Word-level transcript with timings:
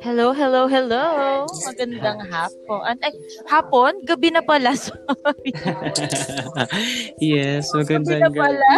Hello, 0.00 0.32
hello, 0.32 0.64
hello. 0.64 1.44
Magandang 1.68 2.24
hapon. 2.24 2.96
Ay, 3.04 3.12
hapon? 3.44 4.00
Gabi 4.08 4.32
na 4.32 4.40
pala. 4.40 4.72
Sorry. 4.80 5.52
yes, 7.20 7.68
magandang 7.76 8.32
Gabi 8.32 8.40
na 8.40 8.40
pala. 8.40 8.70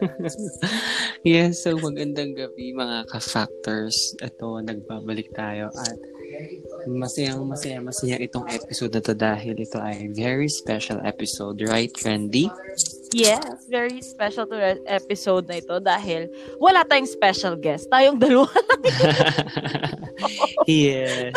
yes, 1.36 1.60
so 1.60 1.76
magandang 1.76 2.32
gabi 2.32 2.72
mga 2.72 3.12
ka-factors. 3.12 4.16
Ito, 4.24 4.64
nagbabalik 4.64 5.36
tayo 5.36 5.68
at 5.76 6.00
masayang 6.88 7.42
masaya 7.44 7.78
masaya 7.82 8.16
itong 8.20 8.46
episode 8.48 8.92
na 8.96 9.02
to 9.02 9.12
dahil 9.12 9.54
ito 9.58 9.76
ay 9.76 10.08
very 10.14 10.48
special 10.48 11.00
episode, 11.04 11.60
right, 11.66 11.92
Randy? 12.04 12.48
Yes, 13.10 13.42
very 13.66 13.98
special 14.00 14.46
to 14.46 14.56
episode 14.86 15.50
na 15.50 15.58
ito 15.58 15.82
dahil 15.82 16.30
wala 16.62 16.86
tayong 16.86 17.10
special 17.10 17.58
guest. 17.58 17.90
Tayong 17.90 18.22
dalawa 18.22 18.46
lang. 18.54 18.80
yes. 20.70 21.34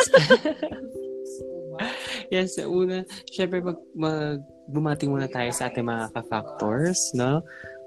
yes, 2.34 2.56
una, 2.62 3.02
syempre 3.26 3.58
mag, 3.60 3.78
mag 3.96 4.38
bumati 4.70 5.10
muna 5.10 5.28
tayo 5.28 5.50
sa 5.50 5.68
ating 5.68 5.84
mga 5.84 6.14
ka-factors, 6.14 7.12
no? 7.12 7.42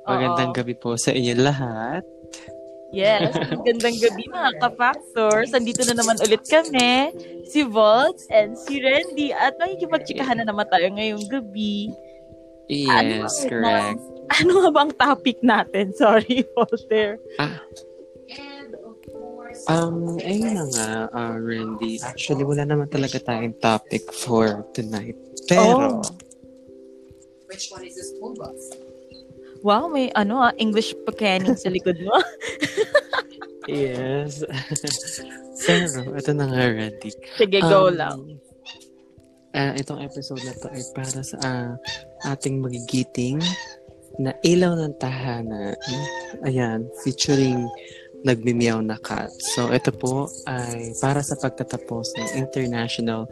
Magandang 0.08 0.52
Oo. 0.52 0.56
gabi 0.56 0.76
po 0.76 0.96
sa 0.96 1.12
inyo 1.12 1.36
lahat. 1.36 2.04
Yes, 2.88 3.36
gandang 3.68 4.00
gabi 4.00 4.24
mga 4.26 4.52
ka-factors. 4.60 5.52
Andito 5.52 5.84
na 5.84 5.96
naman 5.96 6.16
ulit 6.24 6.44
kami, 6.44 7.12
si 7.44 7.68
Volt 7.68 8.24
and 8.32 8.56
si 8.56 8.80
Randy. 8.80 9.36
At 9.36 9.60
makikipagtsikahan 9.60 10.40
na 10.40 10.48
naman 10.48 10.72
tayo 10.72 10.88
ngayong 10.96 11.28
gabi. 11.28 11.92
Ano 12.88 13.28
Yes, 13.28 13.44
ba- 13.44 13.50
correct. 13.50 14.02
Ano 14.28 14.52
nga 14.60 14.72
bang 14.72 14.92
topic 14.94 15.38
natin? 15.40 15.92
Sorry, 16.00 16.44
Voltaire. 16.56 17.20
Um, 19.68 20.20
ayun 20.20 20.52
na 20.56 20.66
nga, 20.68 20.88
uh, 21.12 21.36
Randy. 21.36 22.00
Actually, 22.00 22.44
wala 22.44 22.64
naman 22.64 22.88
talaga 22.88 23.20
tayong 23.20 23.56
topic 23.60 24.12
for 24.12 24.64
tonight. 24.72 25.16
Pero, 25.48 26.00
Oh. 26.00 26.04
Wow, 29.62 29.88
may 29.88 30.10
ano 30.14 30.40
ah, 30.40 30.54
English 30.56 30.94
pakaning 31.04 31.56
sa 31.56 31.70
likod 31.70 31.98
mo. 32.02 32.14
yes. 33.68 34.44
Pero, 35.66 36.14
ito 36.14 36.32
na 36.32 36.46
nga, 36.48 36.64
Randy. 36.70 37.10
Sige, 37.36 37.60
go 37.62 37.90
Um, 37.90 37.96
lang. 37.96 38.18
ah, 39.52 39.74
itong 39.74 40.02
episode 40.02 40.42
na 40.44 40.54
to 40.54 40.70
ay 40.70 40.84
para 40.94 41.20
sa 41.22 41.38
ah, 41.42 41.72
ating 42.28 42.62
magigiting 42.62 43.42
na 44.18 44.34
ilaw 44.42 44.74
ng 44.74 44.94
tahanan. 44.98 45.74
Ayan, 46.42 46.86
featuring 47.02 47.66
nagmimiyaw 48.24 48.82
na 48.82 48.98
cat. 48.98 49.30
So, 49.54 49.70
ito 49.70 49.94
po 49.94 50.26
ay 50.46 50.94
para 50.98 51.22
sa 51.22 51.38
pagtatapos 51.38 52.18
ng 52.18 52.30
International 52.38 53.30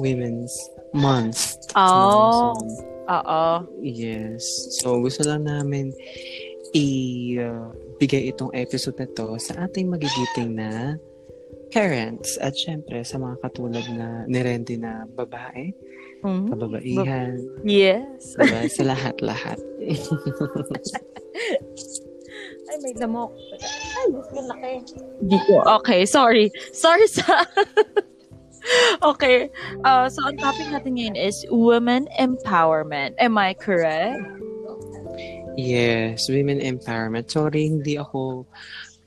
Women's 0.00 0.56
Month. 0.92 1.68
Oh, 1.76 2.56
So, 2.56 2.91
oo. 3.06 3.44
Yes. 3.80 4.42
So, 4.78 4.98
gusto 4.98 5.22
lang 5.24 5.44
namin 5.44 5.90
i-bigay 6.72 8.32
itong 8.32 8.50
episode 8.54 8.96
na 8.96 9.06
to 9.12 9.36
sa 9.36 9.68
ating 9.68 9.92
magigiting 9.92 10.56
na 10.56 10.96
parents 11.68 12.36
at 12.40 12.52
syempre 12.52 13.00
sa 13.00 13.16
mga 13.16 13.36
katulad 13.40 13.84
na 13.92 14.24
ni 14.28 14.38
Randy 14.40 14.76
na 14.76 15.04
babae, 15.08 15.72
Mhm. 16.22 16.46
kababaihan, 16.48 17.32
Yes. 17.64 18.36
diba? 18.36 18.68
sa 18.68 18.82
lahat-lahat. 18.86 19.58
Ay, 22.72 22.76
may 22.80 22.94
lamok. 22.96 23.32
Ay, 23.60 24.06
mas 24.08 24.28
malaki. 24.32 24.74
Di 25.28 25.38
ko. 25.44 25.60
Okay, 25.80 26.08
sorry. 26.08 26.48
Sorry 26.72 27.04
sa... 27.08 27.44
okay. 29.12 29.50
Uh, 29.84 30.08
so, 30.08 30.18
ang 30.26 30.38
topic 30.38 30.66
natin 30.70 30.94
ngayon 30.96 31.16
is 31.16 31.44
women 31.50 32.08
empowerment. 32.18 33.14
Am 33.18 33.36
I 33.38 33.54
correct? 33.54 34.20
Yes, 35.56 36.28
women 36.32 36.60
empowerment. 36.60 37.28
Sorry, 37.28 37.68
hindi 37.68 38.00
ako 38.00 38.48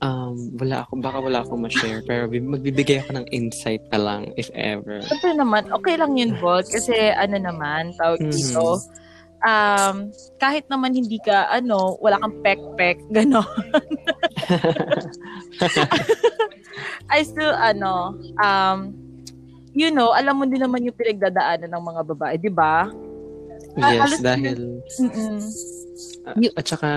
um 0.04 0.52
wala 0.60 0.84
ako 0.84 1.00
baka 1.00 1.18
wala 1.24 1.40
akong 1.40 1.64
ma-share 1.64 2.04
pero 2.04 2.28
bi- 2.28 2.44
magbibigay 2.44 3.00
ako 3.00 3.16
ng 3.16 3.26
insight 3.32 3.80
na 3.88 3.96
lang 3.98 4.22
if 4.36 4.52
ever. 4.52 5.00
Siyempre 5.00 5.32
naman, 5.32 5.64
okay 5.72 5.96
lang 5.96 6.20
yun, 6.20 6.36
Volt. 6.36 6.68
Kasi 6.68 6.92
ano 7.16 7.40
naman, 7.40 7.96
tawag 7.96 8.20
Mhm. 8.20 8.30
dito, 8.30 8.76
um, 9.40 9.96
kahit 10.36 10.68
naman 10.68 10.92
hindi 10.92 11.16
ka, 11.18 11.48
ano, 11.48 11.96
wala 11.98 12.20
kang 12.20 12.36
pek-pek, 12.44 13.00
gano'n. 13.08 13.48
I 17.08 17.24
still, 17.24 17.56
ano, 17.56 18.12
um, 18.36 18.92
you 19.76 19.92
know, 19.92 20.16
alam 20.16 20.40
mo 20.40 20.48
din 20.48 20.64
naman 20.64 20.80
yung 20.82 20.96
pinagdadaanan 20.96 21.68
ng 21.68 21.84
mga 21.84 22.02
babae, 22.16 22.34
di 22.40 22.48
ba? 22.48 22.88
Ah, 23.76 23.92
Yes, 23.92 24.00
halos- 24.00 24.24
dahil 24.24 24.60
Mm-mm. 24.96 25.36
ah, 26.24 26.36
at 26.56 26.64
saka 26.64 26.88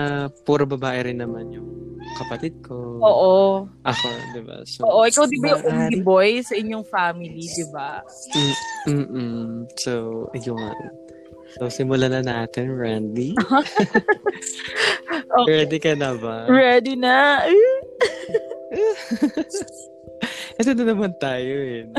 puro 0.48 0.64
babae 0.64 1.12
rin 1.12 1.20
naman 1.20 1.52
yung 1.52 1.68
kapatid 2.16 2.56
ko. 2.64 2.96
Oo. 3.04 3.34
Ako, 3.84 4.08
'di 4.32 4.40
ba? 4.42 4.64
So, 4.64 4.88
Oo, 4.88 5.04
ikaw 5.04 5.28
di 5.28 5.36
ba 5.38 5.52
yung 5.52 5.64
only 5.68 6.00
boy 6.00 6.40
sa 6.40 6.56
inyong 6.56 6.88
family, 6.88 7.44
di 7.44 7.66
ba? 7.68 8.00
Mm, 8.32 8.56
mm-mm. 8.88 9.44
So, 9.76 9.92
ayun. 10.32 10.72
So, 11.60 11.68
simulan 11.68 12.16
na 12.16 12.24
natin, 12.24 12.72
Randy. 12.72 13.36
Okay. 15.30 15.62
Ready 15.62 15.78
ka 15.78 15.94
na 15.94 16.10
ba? 16.18 16.50
Ready 16.50 16.98
na? 16.98 17.46
Ito 20.58 20.74
na 20.74 20.84
naman 20.90 21.14
tayo 21.22 21.54
eh. 21.54 21.86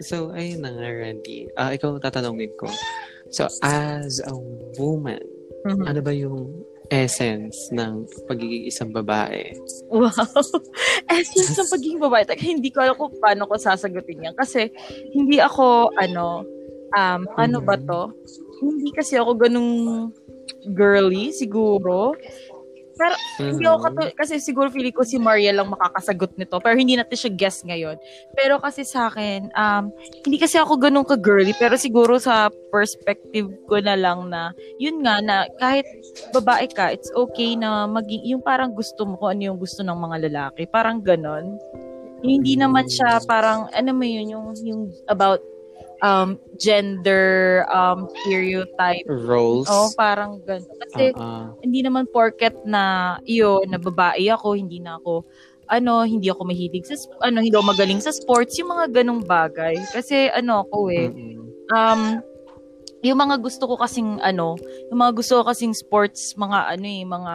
so, 0.00 0.32
ayun 0.32 0.64
na 0.64 0.72
nga, 0.72 0.88
Randy. 0.88 1.50
Ah, 1.58 1.74
ikaw 1.74 1.98
tatanungin 2.00 2.52
ko. 2.56 2.70
So, 3.28 3.48
as 3.60 4.20
a 4.24 4.34
woman, 4.80 5.20
Mhm. 5.62 5.84
ano 5.86 6.00
ba 6.02 6.12
yung 6.12 6.66
essence 6.92 7.72
ng 7.72 8.04
pagiging 8.28 8.68
isang 8.68 8.90
babae? 8.92 9.56
Wow. 9.88 10.12
Essence 11.08 11.56
ng 11.56 11.72
pagiging 11.72 12.02
babae. 12.02 12.28
Taka, 12.28 12.42
hindi 12.44 12.68
ko 12.68 12.84
alam 12.84 12.96
kung 13.00 13.16
paano 13.16 13.48
ko 13.48 13.56
sasagutin 13.56 14.28
yan. 14.28 14.36
Kasi, 14.36 14.68
hindi 15.16 15.40
ako, 15.40 15.88
ano, 15.96 16.44
um, 16.92 17.20
ano 17.40 17.58
ba 17.64 17.80
to? 17.80 18.12
Hindi 18.60 18.92
kasi 18.92 19.16
ako 19.16 19.40
ganung 19.40 19.72
girly, 20.76 21.32
siguro. 21.32 22.12
Pero, 23.02 23.14
hindi 23.42 23.66
ako 23.66 23.78
Mhm. 23.82 23.86
katu- 23.90 24.14
kasi 24.14 24.34
siguro 24.38 24.70
feeling 24.70 24.94
ko 24.94 25.02
si 25.02 25.18
Maria 25.18 25.50
lang 25.50 25.66
makakasagot 25.66 26.38
nito. 26.38 26.54
Pero 26.62 26.78
hindi 26.78 26.94
natin 26.94 27.18
siya 27.18 27.32
guess 27.34 27.66
ngayon. 27.66 27.98
Pero 28.38 28.62
kasi 28.62 28.86
sa 28.86 29.10
akin, 29.10 29.50
um, 29.50 29.90
hindi 30.22 30.38
kasi 30.38 30.54
ako 30.54 30.78
ganun 30.78 31.02
ka-girly. 31.02 31.50
Pero 31.58 31.74
siguro 31.74 32.22
sa 32.22 32.46
perspective 32.70 33.50
ko 33.66 33.82
na 33.82 33.98
lang 33.98 34.30
na, 34.30 34.54
yun 34.78 35.02
nga, 35.02 35.18
na 35.18 35.50
kahit 35.58 35.84
babae 36.30 36.70
ka, 36.70 36.94
it's 36.94 37.10
okay 37.18 37.58
na 37.58 37.90
maging, 37.90 38.22
yung 38.22 38.42
parang 38.46 38.70
gusto 38.70 39.02
mo 39.02 39.18
kung 39.18 39.34
ano 39.34 39.50
yung 39.50 39.58
gusto 39.58 39.82
ng 39.82 39.98
mga 39.98 40.30
lalaki. 40.30 40.62
Parang 40.70 41.02
ganon. 41.02 41.58
Yung 42.22 42.38
hindi 42.38 42.54
naman 42.54 42.86
siya 42.86 43.18
parang, 43.26 43.66
ano 43.74 43.90
mo 43.90 44.06
yun, 44.06 44.30
yung, 44.30 44.46
yung 44.62 44.82
about 45.10 45.42
um, 46.02 46.36
gender 46.58 47.64
um, 47.70 48.10
stereotype. 48.20 49.06
Roles? 49.06 49.70
Oh, 49.70 49.88
parang 49.94 50.42
ganon. 50.44 50.68
Kasi, 50.84 51.14
ah. 51.16 51.54
hindi 51.62 51.80
naman 51.80 52.10
porket 52.10 52.58
na 52.66 53.16
iyo 53.24 53.62
na 53.70 53.78
babae 53.78 54.28
ako, 54.28 54.58
hindi 54.58 54.82
na 54.82 54.98
ako 54.98 55.24
ano, 55.72 56.04
hindi 56.04 56.28
ako 56.28 56.42
mahilig 56.44 56.84
sa 56.84 56.98
ano, 57.24 57.40
hindi 57.40 57.56
ako 57.56 57.72
magaling 57.72 58.02
sa 58.02 58.12
sports, 58.12 58.60
yung 58.60 58.76
mga 58.76 58.92
ganong 58.92 59.24
bagay. 59.24 59.78
Kasi 59.88 60.28
ano 60.28 60.68
ako 60.68 60.92
eh, 60.92 61.08
Mm-mm. 61.08 61.40
um 61.72 62.20
yung 63.02 63.18
mga 63.18 63.40
gusto 63.42 63.66
ko 63.66 63.74
kasing 63.80 64.20
ano, 64.20 64.54
yung 64.92 65.00
mga 65.00 65.12
gusto 65.16 65.40
ko 65.40 65.42
kasing 65.48 65.72
sports, 65.72 66.36
mga 66.36 66.76
ano 66.76 66.86
eh, 66.86 67.02
mga 67.08 67.34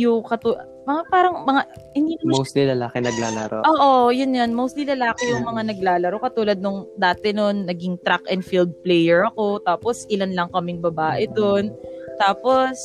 yung 0.00 0.24
katu 0.24 0.56
mga 0.82 1.02
parang 1.10 1.46
mga 1.46 1.62
hindi 1.94 2.18
naman 2.18 2.32
Mostly 2.42 2.62
lalaki 2.66 2.98
naglalaro. 2.98 3.58
Oo, 3.62 4.10
yun 4.10 4.34
yun. 4.34 4.50
Mostly 4.50 4.82
lalaki 4.82 5.30
yung 5.30 5.46
mga 5.46 5.74
naglalaro. 5.74 6.16
Katulad 6.18 6.58
nung 6.58 6.90
dati 6.98 7.30
nun, 7.30 7.68
naging 7.68 8.00
track 8.02 8.26
and 8.26 8.42
field 8.42 8.74
player 8.82 9.22
ako. 9.30 9.62
Tapos, 9.62 10.08
ilan 10.10 10.34
lang 10.34 10.50
kaming 10.50 10.82
babae 10.82 11.30
doon. 11.30 11.70
Tapos, 12.18 12.76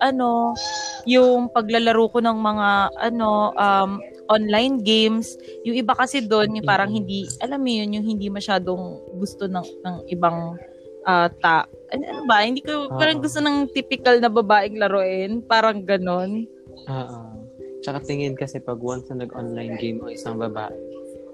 ano, 0.00 0.56
yung 1.04 1.52
paglalaro 1.52 2.08
ko 2.08 2.18
ng 2.24 2.38
mga, 2.40 2.68
ano, 3.12 3.52
um, 3.52 4.00
online 4.32 4.80
games. 4.80 5.36
Yung 5.68 5.76
iba 5.76 5.92
kasi 5.92 6.24
doon, 6.24 6.56
yung 6.56 6.66
parang 6.66 6.88
hindi, 6.88 7.28
alam 7.44 7.60
mo 7.60 7.68
yun, 7.68 8.00
yung 8.00 8.06
hindi 8.06 8.32
masyadong 8.32 9.12
gusto 9.20 9.44
ng, 9.44 9.66
ng 9.84 9.96
ibang 10.08 10.56
ah, 11.04 11.28
ta. 11.28 11.66
Ano, 11.92 12.02
ano 12.08 12.22
ba? 12.24 12.46
Hindi 12.46 12.62
ko, 12.64 12.88
parang 12.94 13.20
Oo. 13.20 13.24
gusto 13.26 13.42
ng 13.42 13.68
typical 13.74 14.22
na 14.22 14.30
babaeng 14.30 14.78
laruin. 14.78 15.42
Parang 15.44 15.82
ganon. 15.82 16.46
Oo. 16.88 17.41
Tsaka 17.82 17.98
tingin 18.06 18.38
kasi 18.38 18.62
pag 18.62 18.78
once 18.78 19.10
na 19.10 19.26
nag-online 19.26 19.74
game 19.76 19.98
o 20.00 20.08
isang 20.08 20.38
babae, 20.38 20.74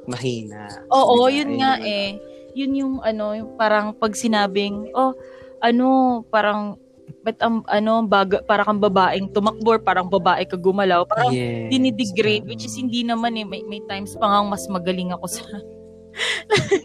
mahina. 0.09 0.67
Oo, 0.89 1.29
Diba? 1.29 1.37
yun 1.37 1.51
nga 1.61 1.73
naman. 1.77 1.93
eh. 1.93 2.09
Yun 2.57 2.73
yung 2.75 2.95
ano, 3.05 3.37
yung 3.37 3.51
parang 3.61 3.93
pag 3.93 4.17
sinabing, 4.17 4.89
oh, 4.97 5.13
ano, 5.61 6.21
parang 6.33 6.81
ba't 7.25 7.37
ang, 7.45 7.61
ano, 7.69 8.05
baga, 8.09 8.41
para 8.45 8.65
kang 8.65 8.81
babaeng 8.81 9.29
tumakbo, 9.33 9.77
or 9.77 9.81
parang 9.81 10.09
babae 10.09 10.49
ka 10.49 10.57
gumalaw. 10.57 11.05
Parang 11.05 11.33
yes. 11.33 11.69
dinidegrade, 11.69 12.49
which 12.49 12.65
is 12.65 12.77
hindi 12.81 13.05
naman 13.05 13.37
eh. 13.37 13.45
May, 13.45 13.61
may 13.69 13.85
times 13.85 14.17
pa 14.17 14.29
nga 14.29 14.41
mas 14.45 14.65
magaling 14.73 15.13
ako 15.13 15.29
sa... 15.29 15.45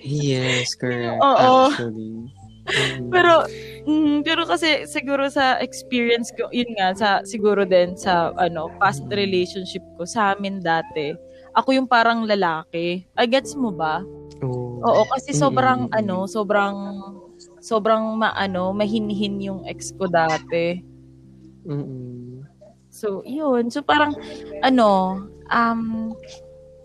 yes, 0.04 0.76
correct. 0.76 1.20
Oo. 1.28 1.72
Actually. 1.72 2.28
Mm. 2.64 3.12
pero, 3.12 3.44
mm, 3.86 4.24
pero 4.24 4.48
kasi 4.48 4.88
siguro 4.88 5.28
sa 5.30 5.60
experience 5.60 6.32
ko, 6.36 6.48
yun 6.52 6.72
nga, 6.76 6.96
sa, 6.96 7.10
siguro 7.24 7.64
din 7.68 7.96
sa, 8.00 8.32
ano, 8.40 8.72
past 8.80 9.04
relationship 9.12 9.84
ko, 9.96 10.08
sa 10.08 10.34
amin 10.36 10.60
dati, 10.64 11.14
ako 11.54 11.76
yung 11.78 11.88
parang 11.88 12.26
lalaki. 12.26 13.06
I 13.14 13.26
gets 13.30 13.54
mo 13.54 13.70
ba? 13.70 14.02
Oh. 14.42 14.82
Oo, 14.84 15.02
kasi 15.14 15.32
sobrang, 15.32 15.88
Mm. 15.92 16.00
ano, 16.00 16.18
sobrang, 16.28 16.76
sobrang 17.64 18.18
maano, 18.20 18.74
mahinhin 18.76 19.40
yung 19.40 19.62
ex 19.70 19.96
ko 19.96 20.10
dati. 20.10 20.84
Mm-mm. 21.64 22.44
So, 22.94 23.24
yun. 23.26 23.72
So, 23.72 23.82
parang, 23.82 24.14
ano, 24.62 25.24
um, 25.50 26.14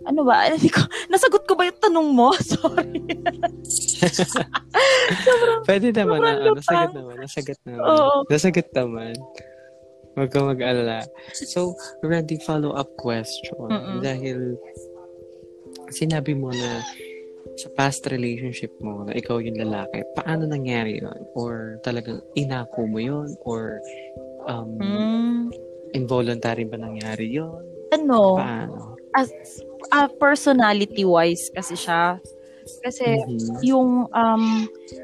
ano 0.09 0.25
ba? 0.25 0.49
Hindi 0.49 0.67
ko, 0.67 0.81
nasagot 1.07 1.45
ko 1.45 1.53
ba 1.53 1.69
yung 1.69 1.79
tanong 1.79 2.09
mo? 2.11 2.33
Sorry. 2.41 2.97
Pwede 5.69 5.93
naman 5.93 6.19
na, 6.19 6.33
sobrang 6.33 6.43
ano, 6.43 6.57
nasagot 6.57 6.89
lutang. 6.89 6.97
naman, 6.97 7.17
nasagot 7.21 7.59
naman. 7.63 7.85
Oo. 7.85 8.25
Nasagot 8.27 8.69
naman. 8.73 9.15
Huwag 10.17 10.31
kang 10.33 10.49
mag-alala. 10.49 11.05
So, 11.33 11.77
ready 12.03 12.41
follow-up 12.43 12.97
question. 12.97 13.71
Mm-mm. 13.71 14.01
Dahil, 14.01 14.57
sinabi 15.91 16.35
mo 16.35 16.51
na 16.51 16.83
sa 17.55 17.69
past 17.73 18.07
relationship 18.07 18.71
mo 18.79 19.05
na 19.05 19.15
ikaw 19.15 19.39
yung 19.39 19.59
lalaki, 19.59 20.03
paano 20.15 20.45
nangyari 20.45 20.99
yun? 20.99 21.19
Or 21.35 21.79
talagang 21.83 22.23
inako 22.35 22.87
mo 22.87 22.99
yun? 22.99 23.29
Or 23.47 23.79
um, 24.47 24.79
Hmm, 24.79 25.51
involuntary 25.93 26.65
ba 26.65 26.77
nangyari 26.77 27.31
yun? 27.31 27.63
ano, 27.89 28.37
Paano? 28.37 28.98
As, 29.17 29.31
ah, 29.93 30.09
personality-wise 30.21 31.51
kasi 31.55 31.75
siya. 31.79 32.21
Kasi, 32.85 33.19
Mhm. 33.29 33.59
yung 33.65 34.07
um 34.13 34.45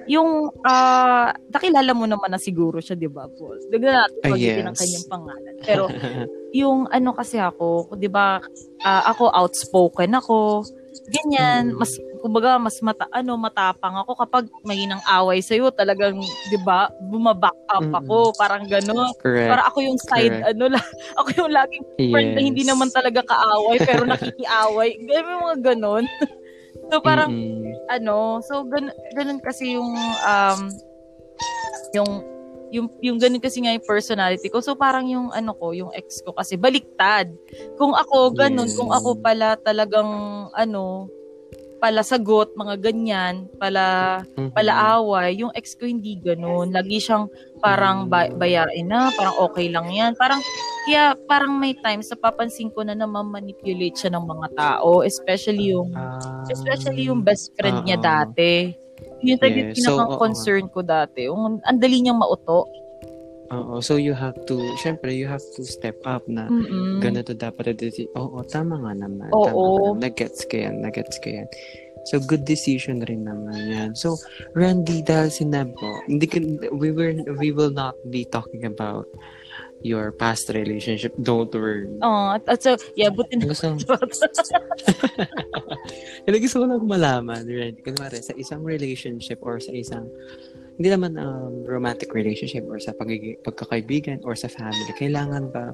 yung 0.09 0.53
ah 0.67 1.33
nakilala 1.51 1.93
mo 1.97 2.05
naman 2.09 2.31
na 2.35 2.41
siguro 2.41 2.79
siya 2.83 2.95
'di 2.99 3.09
ba 3.11 3.27
Paul? 3.33 3.59
Dagdag 3.71 3.95
natin 4.05 4.23
Ah, 4.23 4.29
pagiging 4.31 4.67
ng 4.69 4.77
yes. 4.77 4.79
kanyang 4.79 5.07
pangalan. 5.11 5.57
Pero 5.67 5.85
yung 6.55 6.87
ano 6.93 7.11
kasi 7.17 7.39
ako, 7.41 7.93
'di 7.99 8.09
ba 8.13 8.41
ah, 8.85 9.03
ako 9.11 9.31
outspoken 9.33 10.15
ako. 10.19 10.69
Ganyan, 11.11 11.73
Mm. 11.73 11.79
mas 11.79 11.99
kumbaga 12.25 12.57
mas 12.57 12.81
mata 12.81 13.05
ano 13.13 13.37
matapang 13.37 14.01
ako 14.01 14.17
kapag 14.25 14.49
may 14.65 14.89
nang 14.89 15.05
away 15.05 15.45
sa 15.45 15.53
talagang 15.77 16.17
'di 16.49 16.57
ba 16.57 16.89
bumaback 17.13 17.53
up 17.69 17.85
ako, 17.85 18.33
parang 18.33 18.65
gano'n. 18.65 19.13
Correct. 19.21 19.53
Para 19.53 19.69
ako 19.69 19.85
yung 19.85 20.01
side 20.01 20.33
Correct. 20.33 20.57
ano 20.57 20.65
lang, 20.73 20.87
ako 21.21 21.29
yung 21.37 21.53
laging 21.53 21.85
friend 22.09 22.31
na 22.33 22.41
hindi 22.41 22.65
Yes. 22.65 22.73
naman 22.73 22.89
talaga 22.89 23.21
kaaway 23.29 23.77
pero 23.85 24.09
nakikiaway. 24.09 24.97
Yung 25.05 25.41
mga 25.45 25.57
gano'n. 25.77 26.05
so 26.89 26.97
parang 27.05 27.29
Mm-mm. 27.29 27.93
ano, 27.93 28.41
so 28.41 28.65
gan 28.73 28.89
ganun 29.13 29.41
kasi 29.45 29.77
yung 29.77 29.93
um 30.25 30.61
yung 31.93 32.11
yung 32.75 32.87
yung 33.05 33.19
ganun 33.21 33.39
kasi 33.45 33.61
nga 33.61 33.71
yung 33.77 33.85
personality 33.85 34.49
ko. 34.49 34.65
So 34.65 34.73
parang 34.75 35.07
yung 35.13 35.29
ano 35.31 35.53
ko, 35.53 35.77
yung 35.77 35.93
ex 35.93 36.25
ko 36.25 36.33
kasi 36.33 36.57
baliktad. 36.57 37.29
Kung 37.77 37.93
ako 37.93 38.33
ganun, 38.33 38.67
Yes. 38.67 38.77
kung 38.81 38.89
ako 38.91 39.21
pala 39.21 39.61
talagang 39.61 40.09
ano 40.57 41.07
pala 41.85 42.01
sagot, 42.01 42.49
mga 42.57 42.81
ganyan, 42.81 43.45
pala 43.61 43.85
Mhm. 44.41 44.57
pala 44.57 44.73
away, 44.97 45.37
yung 45.37 45.53
ex 45.53 45.77
ko 45.77 45.85
hindi 45.85 46.17
ganun. 46.17 46.73
Lagi 46.73 46.97
siyang 46.97 47.29
parang 47.61 48.09
ba- 48.09 48.33
Mm. 48.33 48.41
bayarin 48.41 48.89
na, 48.89 49.13
parang 49.13 49.37
okay 49.45 49.69
lang 49.69 49.93
yan. 49.93 50.17
Parang, 50.17 50.41
kaya 50.89 51.13
parang 51.29 51.61
may 51.61 51.77
times 51.77 52.09
sa 52.09 52.17
papansin 52.17 52.73
ko 52.73 52.89
na 52.89 52.97
namamanipulate 52.97 54.01
siya 54.01 54.17
ng 54.17 54.25
mga 54.25 54.49
tao, 54.57 55.05
especially 55.05 55.77
yung 55.77 55.93
Ah, 55.93 56.17
Especially 56.49 57.13
yung 57.13 57.21
best 57.21 57.53
friend 57.53 57.85
niya 57.85 58.01
Oo. 58.01 58.05
dati. 58.05 58.73
Yun 59.21 59.37
talaga 59.37 59.61
Yes. 59.61 59.77
So, 59.77 59.93
pinakang 59.93 60.13
oo. 60.13 60.21
concern 60.21 60.65
ko 60.69 60.81
dati. 60.81 61.21
Yung, 61.29 61.61
ang 61.61 61.79
dali 61.79 62.01
niyang 62.01 62.17
mauto. 62.17 62.65
Oo. 63.53 63.83
So, 63.85 64.01
you 64.01 64.17
have 64.17 64.39
to, 64.49 64.57
syempre, 64.81 65.13
you 65.13 65.29
have 65.29 65.45
to 65.57 65.63
step 65.65 66.01
up 66.09 66.25
na 66.25 66.49
Mm-mm. 66.49 67.05
ganito 67.05 67.37
dapat 67.37 67.77
Oo, 68.17 68.41
tama 68.49 68.81
nga 68.81 68.93
naman. 68.97 69.29
Oo. 69.33 69.45
Tama 69.45 69.53
nga 69.53 69.81
naman. 69.93 70.01
Nag-gets 70.01 70.41
ko 70.49 70.55
yan. 70.57 70.75
Nag-gets 70.81 71.17
ko 71.21 71.29
yan. 71.29 71.49
So, 72.05 72.21
good 72.21 72.45
decision 72.45 73.01
rin 73.05 73.25
naman 73.25 73.69
yan. 73.69 73.91
So, 73.97 74.17
Randy, 74.53 75.01
dahil 75.01 75.33
sinabi 75.33 75.73
mo, 75.77 76.05
hindi 76.05 76.27
ka, 76.29 76.37
we, 76.73 76.93
were, 76.93 77.17
we 77.41 77.49
will 77.53 77.73
not 77.73 77.97
be 78.13 78.29
talking 78.29 78.69
about 78.69 79.09
your 79.85 80.13
past 80.13 80.49
relationship. 80.49 81.13
Don't 81.21 81.53
worry. 81.53 81.89
Oh, 82.01 82.37
at, 82.37 82.49
at 82.49 82.61
so, 82.65 82.77
yeah, 82.97 83.13
buti 83.13 83.37
na. 83.37 83.53
Gusto, 83.53 83.77
Hindi 86.25 86.39
gusto 86.45 86.57
ko 86.61 86.65
lang 86.65 86.89
malaman, 86.89 87.45
Randy. 87.45 87.85
Kunwari, 87.85 88.25
sa 88.25 88.33
isang 88.37 88.65
relationship 88.65 89.41
or 89.45 89.61
sa 89.61 89.73
isang, 89.73 90.09
hindi 90.75 90.89
naman 90.91 91.15
um, 91.19 91.63
romantic 91.67 92.11
relationship 92.11 92.67
or 92.67 92.83
sa 92.83 92.91
pagiging, 92.99 93.39
pagkakaibigan 93.47 94.23
or 94.27 94.35
sa 94.35 94.51
family, 94.51 94.91
kailangan 94.99 95.51
ba 95.55 95.71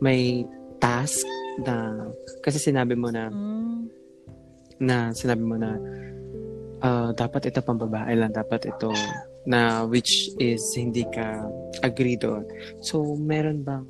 may 0.00 0.48
task 0.80 1.28
na, 1.60 2.08
kasi 2.40 2.56
sinabi 2.56 2.96
mo 2.96 3.12
na, 3.12 3.28
Mm, 3.28 3.92
na 4.80 5.12
sinabi 5.12 5.44
mo 5.44 5.60
na, 5.60 5.76
ah, 6.80 7.12
dapat 7.12 7.52
ito 7.52 7.60
pang 7.60 7.76
babae 7.76 8.16
lang, 8.16 8.32
dapat 8.32 8.64
ito 8.72 8.88
na 9.44 9.84
which 9.84 10.32
is 10.40 10.64
hindi 10.72 11.04
ka 11.12 11.44
agree 11.84 12.16
doon. 12.16 12.44
So, 12.80 13.04
meron 13.20 13.60
bang 13.60 13.84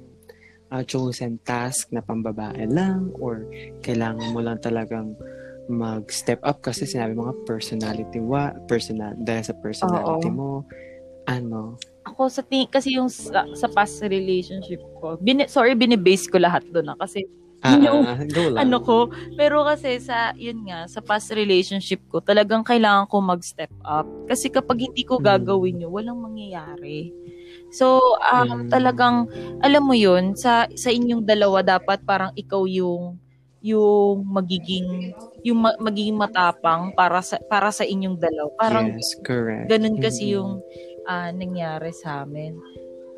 ah, 0.74 0.82
chosen 0.82 1.38
task 1.46 1.94
na 1.94 2.02
pambabae 2.02 2.66
lang 2.66 3.14
or 3.18 3.46
kailangan 3.86 4.34
mo 4.34 4.42
lang 4.42 4.58
talagang 4.58 5.14
mag-step 5.70 6.42
up 6.42 6.58
kasi 6.60 6.84
sinabi 6.84 7.14
mo 7.14 7.30
nga 7.30 7.36
personality 7.46 8.18
wa 8.18 8.50
personal 8.66 9.14
dahil 9.22 9.46
sa 9.46 9.54
personality 9.62 10.28
Oo. 10.28 10.34
mo 10.34 10.48
ano 11.30 11.78
ako 12.02 12.26
sa 12.26 12.42
ting 12.42 12.66
kasi 12.66 12.96
yung 12.98 13.06
sa, 13.12 13.46
sa 13.54 13.68
past 13.70 14.00
relationship 14.02 14.80
ko, 14.98 15.20
bini, 15.20 15.46
sorry, 15.46 15.76
binibase 15.76 16.26
ko 16.26 16.40
lahat 16.40 16.64
doon 16.72 16.90
na 16.90 16.96
kasi 16.98 17.22
ah, 17.60 17.76
Yung- 17.76 18.08
ah, 18.08 18.16
go 18.24 18.48
lang 18.48 18.66
ano 18.66 18.80
ko, 18.80 19.12
pero 19.36 19.60
kasi 19.68 20.00
sa, 20.00 20.32
yun 20.32 20.64
nga, 20.64 20.88
sa 20.88 21.04
past 21.04 21.28
relationship 21.36 22.00
ko, 22.08 22.24
talagang 22.24 22.64
kailangan 22.64 23.04
ko 23.04 23.20
mag-step 23.20 23.68
up. 23.84 24.08
Kasi 24.24 24.48
kapag 24.48 24.88
hindi 24.88 25.04
ko 25.04 25.20
Mm. 25.20 25.24
gagawin 25.28 25.82
yun, 25.84 25.92
walang 25.92 26.24
mangyayari. 26.24 27.12
So, 27.68 28.00
um, 28.32 28.64
Mm. 28.64 28.72
talagang, 28.72 29.28
alam 29.60 29.82
mo 29.84 29.92
yun, 29.92 30.32
sa, 30.40 30.72
sa 30.72 30.88
inyong 30.88 31.20
dalawa, 31.22 31.60
dapat 31.60 32.00
parang 32.08 32.32
ikaw 32.32 32.64
yung, 32.64 33.20
yung 33.60 34.24
magiging, 34.24 35.12
yung 35.44 35.60
ma- 35.60 35.76
magiging 35.76 36.16
matapang 36.16 36.92
para 36.96 37.20
sa, 37.20 37.36
para 37.48 37.68
sa 37.68 37.84
inyong 37.84 38.16
dalawa. 38.16 38.50
Parang 38.56 38.86
yes 38.96 39.16
correct 39.20 39.68
ganun 39.68 40.00
kasi 40.00 40.32
yung 40.32 40.64
ah, 41.04 41.28
nangyari 41.32 41.92
sa 41.92 42.24
amin. 42.24 42.56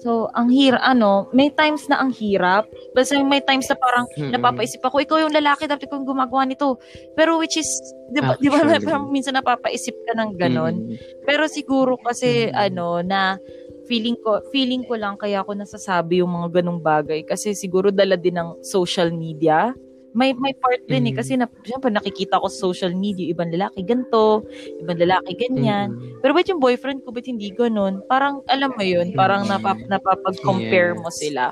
So, 0.02 0.26
ang 0.34 0.50
hir 0.50 0.74
ano, 0.82 1.30
may 1.30 1.54
times 1.54 1.86
na 1.86 2.02
ang 2.02 2.10
hirap. 2.10 2.66
Basta 2.90 3.14
may 3.22 3.38
times 3.38 3.70
na 3.70 3.78
parang 3.78 4.10
Mm-mm. 4.18 4.34
napapaisip 4.34 4.82
ako, 4.82 4.98
ikaw 4.98 5.22
yung 5.22 5.30
lalaki, 5.30 5.70
dapat 5.70 5.86
yung 5.94 6.02
gumagawa 6.02 6.42
nito. 6.42 6.82
Pero 7.14 7.38
which 7.38 7.54
is, 7.54 7.70
di 8.10 8.18
ba, 8.18 8.34
di 8.34 8.50
ba 8.50 8.58
parang 8.82 9.14
minsan 9.14 9.38
napapaisip 9.38 9.94
ka 10.02 10.18
ng 10.18 10.34
ganon. 10.34 10.90
Mm. 10.90 10.98
Pero 11.22 11.46
siguro 11.46 11.94
kasi, 12.02 12.50
Mm. 12.50 12.54
ano, 12.58 12.86
na 13.06 13.38
feeling 13.86 14.18
ko, 14.18 14.42
feeling 14.50 14.82
ko 14.82 14.98
lang 14.98 15.14
kaya 15.14 15.46
ako 15.46 15.54
nasasabi 15.54 16.18
yung 16.18 16.34
mga 16.34 16.58
ganong 16.58 16.82
bagay. 16.82 17.22
Kasi 17.22 17.54
siguro 17.54 17.94
dala 17.94 18.18
din 18.18 18.34
ng 18.42 18.58
social 18.66 19.14
media. 19.14 19.70
May 20.12 20.36
may 20.36 20.52
part 20.52 20.84
din 20.84 21.08
eh. 21.08 21.12
Mm. 21.12 21.18
Kasi 21.18 21.32
na, 21.40 21.48
syempre 21.64 21.88
nakikita 21.88 22.36
ko 22.36 22.46
sa 22.52 22.68
social 22.68 22.92
media, 22.92 23.32
ibang 23.32 23.48
lalaki 23.48 23.80
ganto, 23.80 24.44
ibang 24.84 25.00
lalaki 25.00 25.32
ganyan. 25.36 25.96
Mm. 25.96 26.20
Pero 26.20 26.32
ba't 26.36 26.48
yung 26.52 26.60
boyfriend 26.60 27.00
ko, 27.04 27.12
ba't 27.16 27.24
hindi 27.24 27.48
ganun? 27.52 28.04
Parang, 28.06 28.44
alam 28.48 28.76
mo 28.76 28.84
yun, 28.84 29.16
parang 29.16 29.48
Mm. 29.48 29.50
napap, 29.56 29.78
napapag-compare 29.88 30.92
mo 31.00 31.08
Yes. 31.08 31.18
sila. 31.18 31.44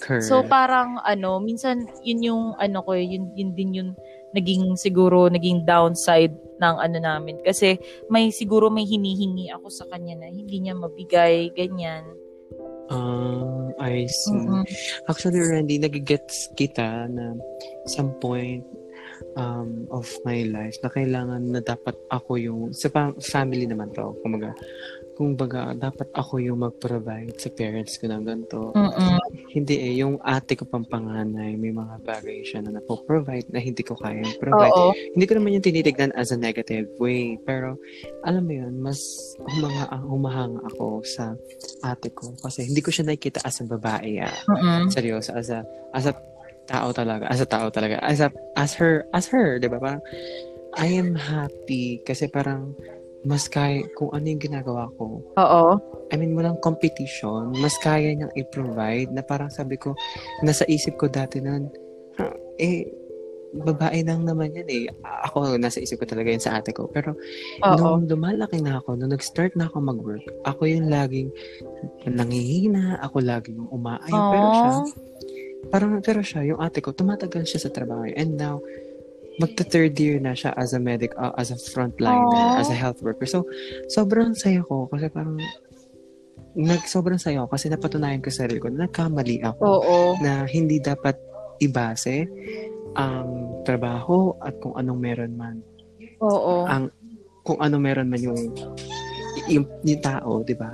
correct 0.00 0.24
So, 0.30 0.46
parang, 0.46 1.02
ano, 1.04 1.42
minsan, 1.42 1.90
yun 2.06 2.20
yung, 2.22 2.44
ano 2.56 2.80
ko, 2.86 2.94
yun, 2.96 3.34
yun 3.36 3.50
din 3.52 3.70
yung 3.74 3.90
naging, 4.32 4.78
siguro, 4.78 5.26
naging 5.28 5.66
downside 5.66 6.32
ng 6.62 6.76
ano 6.78 6.96
namin. 7.02 7.36
Kasi, 7.42 7.74
may, 8.08 8.30
siguro 8.30 8.70
may 8.70 8.86
hinihingi 8.86 9.50
ako 9.52 9.66
sa 9.68 9.84
kanya 9.90 10.22
na 10.22 10.28
hindi 10.30 10.62
niya 10.62 10.78
mabigay, 10.78 11.50
ganyan. 11.52 12.06
Ah, 12.86 13.66
I 13.82 14.06
see. 14.06 14.30
Mm-mm. 14.30 14.64
Actually, 15.10 15.42
Randy, 15.42 15.82
nagigets 15.82 16.54
kita 16.54 17.10
na 17.10 17.34
some 17.90 18.14
point 18.22 18.62
um, 19.34 19.90
of 19.90 20.06
my 20.24 20.46
life 20.46 20.76
na 20.82 20.90
kailangan 20.90 21.42
na 21.50 21.60
dapat 21.60 21.94
ako 22.10 22.38
yung, 22.38 22.60
sa 22.70 22.90
family 23.18 23.66
naman 23.66 23.90
to, 23.92 24.14
kumaga, 24.22 24.54
kung 25.16 25.32
baga, 25.32 25.72
dapat 25.72 26.12
ako 26.12 26.44
yung 26.44 26.60
mag-provide 26.60 27.32
sa 27.40 27.48
parents 27.48 27.96
ko 27.96 28.12
ng 28.12 28.20
ganito. 28.20 28.76
Mm-mm. 28.76 29.16
Hindi 29.48 29.80
eh, 29.80 30.04
yung 30.04 30.20
ate 30.20 30.60
ko 30.60 30.68
pang 30.68 30.84
panganay, 30.84 31.56
may 31.56 31.72
mga 31.72 32.04
bagay 32.04 32.44
siya 32.44 32.60
na 32.60 32.76
napo-provide 32.76 33.48
na 33.48 33.56
hindi 33.56 33.80
ko 33.80 33.96
kayang 33.96 34.36
provide. 34.36 34.76
Oo. 34.76 34.92
Hindi 34.92 35.24
ko 35.24 35.32
naman 35.40 35.56
yung 35.56 35.64
tinitignan 35.64 36.12
as 36.20 36.30
a 36.30 36.38
negative 36.38 36.84
way. 37.00 37.40
Pero, 37.48 37.80
alam 38.28 38.44
mo 38.44 38.52
yun, 38.52 38.76
mas 38.76 39.00
humanga, 39.40 39.88
humahanga 40.04 40.60
ako 40.68 41.00
sa 41.08 41.32
ate 41.80 42.12
ko. 42.12 42.36
Kasi 42.36 42.68
hindi 42.68 42.84
ko 42.84 42.92
siya 42.92 43.08
nakikita 43.08 43.40
as 43.40 43.64
a 43.64 43.64
babae. 43.64 44.20
Ah. 44.20 44.36
Mm-mm. 44.52 44.92
Seryoso, 44.92 45.32
as 45.32 45.48
a, 45.48 45.64
as 45.96 46.04
a 46.04 46.12
tao 46.68 46.92
talaga. 46.92 47.24
As 47.32 47.40
a 47.40 47.48
tao 47.48 47.72
talaga. 47.72 47.96
As 48.04 48.20
a, 48.20 48.28
as 48.52 48.76
her, 48.76 49.08
as 49.16 49.24
her, 49.32 49.56
di 49.56 49.72
ba? 49.72 49.80
Parang, 49.80 50.04
I 50.76 50.92
am 50.92 51.16
happy 51.16 52.04
kasi 52.04 52.28
parang 52.28 52.76
mas 53.26 53.50
kaya, 53.50 53.82
kung 53.98 54.14
ano 54.14 54.22
yung 54.30 54.38
ginagawa 54.40 54.86
ko, 54.94 55.18
Oo. 55.34 55.70
I 56.08 56.14
mean, 56.14 56.38
walang 56.38 56.62
competition, 56.62 57.50
mas 57.58 57.74
kaya 57.82 58.14
niyang 58.14 58.30
i-provide 58.38 59.10
na 59.10 59.26
parang 59.26 59.50
sabi 59.50 59.74
ko, 59.74 59.98
nasa 60.46 60.62
isip 60.70 60.94
ko 60.94 61.10
dati 61.10 61.42
nun, 61.42 61.66
"Ha, 62.22 62.30
eh, 62.62 62.86
babae 63.56 64.04
lang 64.04 64.22
naman 64.28 64.52
yan 64.52 64.68
eh. 64.68 64.84
Ako, 65.26 65.56
nasa 65.56 65.80
isip 65.80 66.02
ko 66.02 66.06
talaga 66.06 66.28
yun 66.28 66.42
sa 66.42 66.60
ate 66.60 66.76
ko. 66.76 66.90
Pero, 66.92 67.16
Oo. 67.64 67.98
nung 67.98 68.04
lumalaki 68.04 68.60
na 68.60 68.78
ako, 68.82 69.00
nung 69.00 69.12
nag-start 69.14 69.56
na 69.56 69.66
ako 69.70 69.80
mag-work, 69.80 70.24
ako 70.44 70.68
yung 70.68 70.92
laging 70.92 71.32
nangihina, 72.04 73.00
ako 73.00 73.24
laging 73.24 73.58
umaayaw. 73.72 74.28
Pero 74.28 74.46
siya, 74.52 74.72
parang, 75.72 75.92
pero 76.04 76.20
siya, 76.20 76.44
yung 76.52 76.60
ate 76.60 76.84
ko, 76.84 76.92
tumatagal 76.92 77.48
siya 77.48 77.66
sa 77.66 77.70
trabaho. 77.72 78.04
And 78.12 78.36
now, 78.36 78.60
magta 79.36 79.64
third 79.68 79.96
year 80.00 80.16
na 80.16 80.32
siya 80.32 80.56
as 80.56 80.72
a 80.72 80.80
medic, 80.80 81.12
uh, 81.20 81.32
as 81.36 81.52
a 81.52 81.58
frontliner, 81.58 82.32
Aww. 82.32 82.60
as 82.60 82.68
a 82.72 82.76
health 82.76 83.04
worker. 83.04 83.28
So, 83.28 83.44
sobrang 83.92 84.32
saya 84.32 84.64
ko 84.64 84.88
kasi 84.88 85.12
parang, 85.12 85.36
nag, 86.56 86.82
sobrang 86.88 87.20
saya 87.20 87.44
ko 87.44 87.52
kasi 87.52 87.68
napatunayan 87.68 88.24
ko 88.24 88.32
sa 88.32 88.48
sarili 88.48 88.60
ko 88.60 88.72
na 88.72 88.88
nagkamali 88.88 89.44
ako 89.44 89.64
Oo. 89.64 89.98
na 90.24 90.48
hindi 90.48 90.80
dapat 90.80 91.20
ibase 91.60 92.24
ang 92.96 93.60
trabaho 93.68 94.32
at 94.40 94.56
kung 94.64 94.72
anong 94.76 95.00
meron 95.00 95.34
man 95.36 95.60
Oo. 96.24 96.64
ang 96.64 96.88
kung 97.44 97.60
ano 97.60 97.76
meron 97.76 98.08
man 98.08 98.20
yung 98.20 98.40
yung, 99.52 99.68
yung 99.84 100.02
tao, 100.02 100.40
'di 100.42 100.56
ba? 100.56 100.72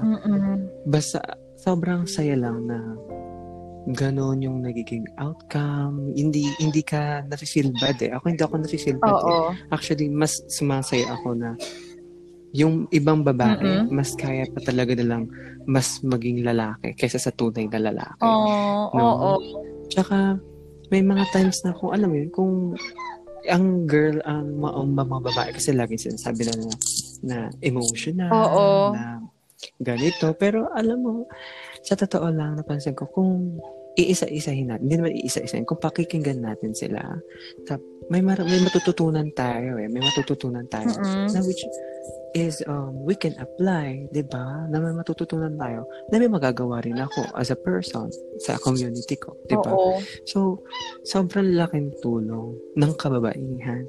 Basta 0.87 1.19
sobrang 1.59 2.07
saya 2.07 2.39
lang 2.39 2.63
na 2.67 2.79
ganon 3.91 4.39
yung 4.39 4.63
nagiging 4.63 5.03
outcome. 5.19 6.15
Hindi 6.15 6.47
hindi 6.63 6.83
ka 6.87 7.27
nafe-feel 7.27 7.75
bad 7.83 7.99
eh. 7.99 8.11
Ako 8.15 8.25
hindi 8.31 8.43
ako 8.43 8.55
nafe-feel 8.63 8.99
bad 9.03 9.19
eh. 9.19 9.25
Oo. 9.27 9.51
Actually, 9.75 10.07
mas 10.07 10.39
sumasaya 10.47 11.11
ako 11.19 11.35
na 11.35 11.59
yung 12.53 12.85
ibang 12.93 13.25
babae, 13.25 13.65
Mm-mm. 13.65 13.89
mas 13.89 14.13
kaya 14.13 14.45
pa 14.45 14.61
talaga 14.61 14.93
nilang 14.93 15.25
mas 15.65 16.05
maging 16.05 16.45
lalaki 16.45 16.93
kaysa 16.93 17.17
sa 17.17 17.33
tunay 17.33 17.65
na 17.65 17.81
lalaki. 17.81 18.21
Oo. 18.23 18.93
No? 18.93 19.01
Oo. 19.01 19.33
Tsaka, 19.89 20.37
may 20.93 21.01
mga 21.01 21.25
times 21.33 21.65
na 21.65 21.73
kung 21.73 21.97
alam 21.97 22.13
mo 22.13 22.17
yun, 22.21 22.29
kung 22.29 22.53
ang 23.49 23.89
girl, 23.89 24.21
ang 24.29 24.61
mga, 24.61 24.73
ang 24.77 24.89
mga 24.93 25.21
babae, 25.33 25.51
kasi 25.57 25.73
lagi 25.73 25.97
sinasabi 25.97 26.45
na 26.47 26.55
na, 26.55 26.69
na 27.25 27.37
emotional, 27.65 28.31
Oo. 28.31 28.93
na 28.93 29.25
ganito. 29.81 30.37
Pero 30.37 30.69
alam 30.77 30.99
mo, 31.01 31.13
sa 31.83 31.99
totoo 31.99 32.31
lang, 32.31 32.59
napansin 32.59 32.95
ko, 32.95 33.11
kung 33.11 33.59
iisa-isahin 33.99 34.73
natin, 34.73 34.89
hindi 34.89 34.97
naman 34.97 35.13
iisa-isahin, 35.21 35.69
kung 35.69 35.83
pakikinggan 35.83 36.41
natin 36.41 36.73
sila, 36.73 37.03
tap, 37.69 37.83
may, 38.09 38.25
mar- 38.25 38.45
may 38.47 38.61
matututunan 38.65 39.29
tayo 39.37 39.77
eh, 39.77 39.89
may 39.89 40.01
matututunan 40.01 40.65
tayo 40.73 40.89
Mm-mm. 40.89 41.29
na 41.29 41.41
which 41.45 41.61
is 42.33 42.65
um, 42.67 42.97
we 43.05 43.13
can 43.13 43.37
apply, 43.39 44.09
'di 44.11 44.25
ba? 44.27 44.65
Na 44.73 44.81
may 44.81 44.97
matututunan 44.97 45.53
tayo 45.61 45.85
na 46.09 46.17
may 46.17 46.29
magagawa 46.33 46.81
rin 46.81 46.97
ako 46.97 47.29
as 47.37 47.53
a 47.53 47.59
person 47.59 48.09
sa 48.41 48.57
community 48.57 49.17
ko, 49.21 49.37
'di 49.49 49.57
ba? 49.61 49.73
So, 50.25 50.65
sobrang 51.05 51.53
laking 51.53 51.93
tulong 52.01 52.57
ng 52.77 52.93
kababaihan. 52.97 53.85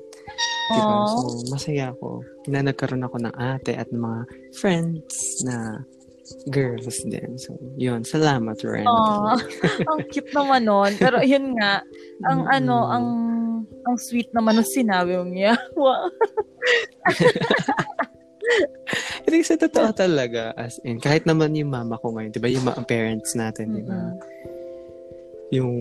'Di 0.76 0.82
ba? 0.84 0.96
So, 1.08 1.20
masaya 1.48 1.96
ako 1.96 2.24
na 2.52 2.68
nagkaroon 2.68 3.08
ako 3.08 3.18
ng 3.24 3.36
ate 3.40 3.80
at 3.80 3.88
mga 3.92 4.28
friends 4.60 5.40
na 5.48 5.80
girls 6.50 7.04
din. 7.08 7.38
So, 7.40 7.56
yun. 7.78 8.04
Salamat, 8.04 8.60
Ren. 8.64 8.88
Aww. 8.88 9.38
ang 9.90 10.00
cute 10.12 10.34
naman 10.34 10.68
nun. 10.68 10.92
Pero 10.98 11.22
yun 11.24 11.56
nga, 11.58 11.82
ang 12.28 12.40
Mm-mm. 12.46 12.58
ano, 12.58 12.76
ang 12.90 13.06
ang 13.84 13.98
sweet 14.00 14.32
naman 14.32 14.60
nung 14.60 14.68
sinabi 14.68 15.20
mo 15.20 15.28
niya. 15.28 15.56
Wow. 15.76 16.08
Hindi, 19.24 19.40
sa 19.44 19.56
totoo 19.56 19.90
talaga. 19.96 20.52
As 20.56 20.80
in, 20.84 21.00
kahit 21.00 21.24
naman 21.24 21.56
yung 21.56 21.72
mama 21.72 22.00
ko 22.00 22.14
ngayon, 22.14 22.32
di 22.32 22.42
ba? 22.44 22.50
Yung 22.52 22.68
mga 22.68 22.84
parents 22.86 23.36
natin, 23.36 23.76
di 23.76 23.84
ba? 23.84 24.12
Yung 25.56 25.74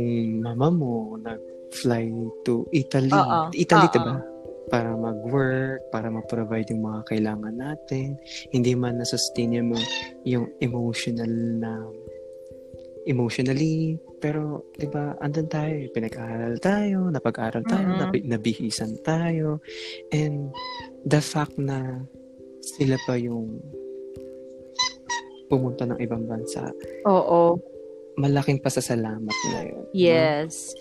mama 0.42 0.70
mo, 0.70 1.18
nag-fly 1.18 2.06
to 2.46 2.66
Italy. 2.70 3.10
Oo. 3.10 3.50
Italy, 3.54 3.86
di 3.90 4.00
ba? 4.00 4.31
Para 4.72 4.96
mag-work, 4.96 5.92
para 5.92 6.08
mag-provide 6.08 6.72
yung 6.72 6.88
mga 6.88 7.12
kailangan 7.12 7.54
natin. 7.60 8.16
Hindi 8.56 8.72
man 8.72 8.96
na-sustain 8.96 9.52
yung, 9.52 9.76
yung 10.24 10.48
emotional 10.64 11.28
na 11.60 11.84
emotionally. 13.06 13.98
Pero, 14.22 14.64
di 14.78 14.86
ba, 14.86 15.18
andun 15.20 15.50
tayo. 15.50 15.74
Pinag-aaral 15.90 16.56
tayo, 16.62 17.10
napag-aral 17.10 17.66
tayo, 17.66 17.84
Mm-mm. 17.84 18.00
nabi- 18.00 18.26
nabihisan 18.26 18.96
tayo. 19.02 19.58
And 20.14 20.54
the 21.02 21.18
fact 21.18 21.58
na 21.58 22.06
sila 22.62 22.94
pa 23.04 23.18
yung 23.18 23.58
pumunta 25.50 25.84
ng 25.84 25.98
ibang 26.00 26.24
bansa, 26.24 26.70
Oo. 27.04 27.58
malaking 28.16 28.62
pasasalamat 28.62 29.36
na 29.52 29.60
yun. 29.66 29.84
Yes. 29.92 30.72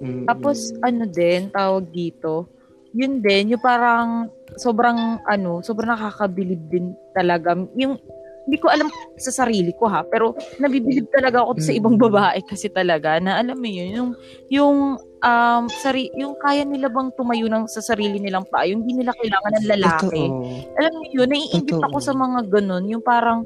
Mm-mm. 0.00 0.30
Tapos, 0.30 0.72
ano 0.80 1.04
din, 1.10 1.52
tawag 1.52 1.90
dito, 1.90 2.55
yun 2.96 3.20
din, 3.20 3.52
yung 3.52 3.60
parang 3.60 4.32
sobrang, 4.56 5.20
ano, 5.28 5.60
sobrang 5.60 5.92
nakakabilib 5.92 6.60
din 6.72 6.96
talaga. 7.12 7.52
Yung, 7.76 8.00
hindi 8.46 8.62
ko 8.62 8.70
alam 8.70 8.86
sa 9.18 9.42
sarili 9.42 9.74
ko 9.74 9.90
ha, 9.90 10.06
pero 10.06 10.32
nabibilib 10.56 11.10
talaga 11.10 11.42
ako 11.42 11.58
sa 11.58 11.74
Mm. 11.74 11.78
ibang 11.82 11.96
babae 11.98 12.38
kasi 12.46 12.70
talaga, 12.70 13.18
na 13.18 13.36
alam 13.36 13.58
mo 13.58 13.66
yun, 13.66 13.90
yung, 13.92 14.10
yung, 14.48 14.76
um, 15.20 15.62
sari, 15.82 16.08
yung 16.14 16.38
kaya 16.38 16.62
nila 16.62 16.86
bang 16.86 17.10
tumayo 17.18 17.50
ng, 17.50 17.66
sa 17.66 17.82
sarili 17.82 18.16
nilang 18.16 18.46
paa, 18.46 18.64
yung 18.64 18.86
hindi 18.86 19.02
nila 19.02 19.12
kailangan 19.18 19.52
ng 19.52 19.66
lalaki. 19.66 20.22
Totoo. 20.30 20.78
Alam 20.78 20.92
mo 20.94 21.04
yun, 21.10 21.28
naiingit 21.28 21.74
Totoo. 21.74 21.84
ako 21.90 21.96
sa 21.98 22.14
mga 22.14 22.38
ganun, 22.48 22.84
yung 22.86 23.02
parang, 23.02 23.42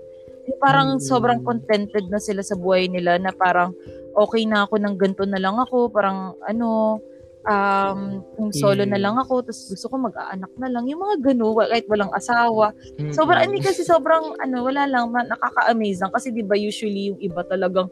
yung 0.46 0.58
parang 0.60 0.88
Mm. 0.94 1.02
sobrang 1.02 1.40
contented 1.42 2.04
na 2.06 2.20
sila 2.20 2.44
sa 2.44 2.54
buhay 2.54 2.86
nila 2.86 3.16
na 3.16 3.32
parang 3.32 3.72
okay 4.14 4.44
na 4.44 4.68
ako 4.68 4.76
ng 4.78 4.94
ganito 5.00 5.24
na 5.24 5.40
lang 5.40 5.56
ako, 5.56 5.88
parang 5.88 6.36
ano, 6.44 7.00
um, 7.46 8.20
kung 8.36 8.50
solo 8.52 8.84
na 8.84 8.96
Mm. 8.98 9.04
lang 9.04 9.16
ako, 9.16 9.48
tapos 9.48 9.70
gusto 9.70 9.86
ko 9.88 9.96
mag-aanak 9.96 10.52
na 10.60 10.68
lang, 10.68 10.84
yung 10.88 11.00
mga 11.00 11.16
wa- 11.40 11.70
kahit 11.70 11.86
walang 11.88 12.12
asawa. 12.12 12.72
Mm-mm. 12.98 13.12
Sobrang, 13.12 13.48
hindi 13.48 13.60
kasi 13.60 13.80
sobrang, 13.82 14.36
ano, 14.38 14.56
wala 14.64 14.84
lang, 14.84 15.08
ma- 15.08 15.24
nakaka-amaze 15.24 16.04
lang. 16.04 16.12
Kasi 16.12 16.32
di 16.32 16.44
ba 16.44 16.54
usually 16.54 17.12
yung 17.12 17.20
iba 17.20 17.40
talagang, 17.44 17.88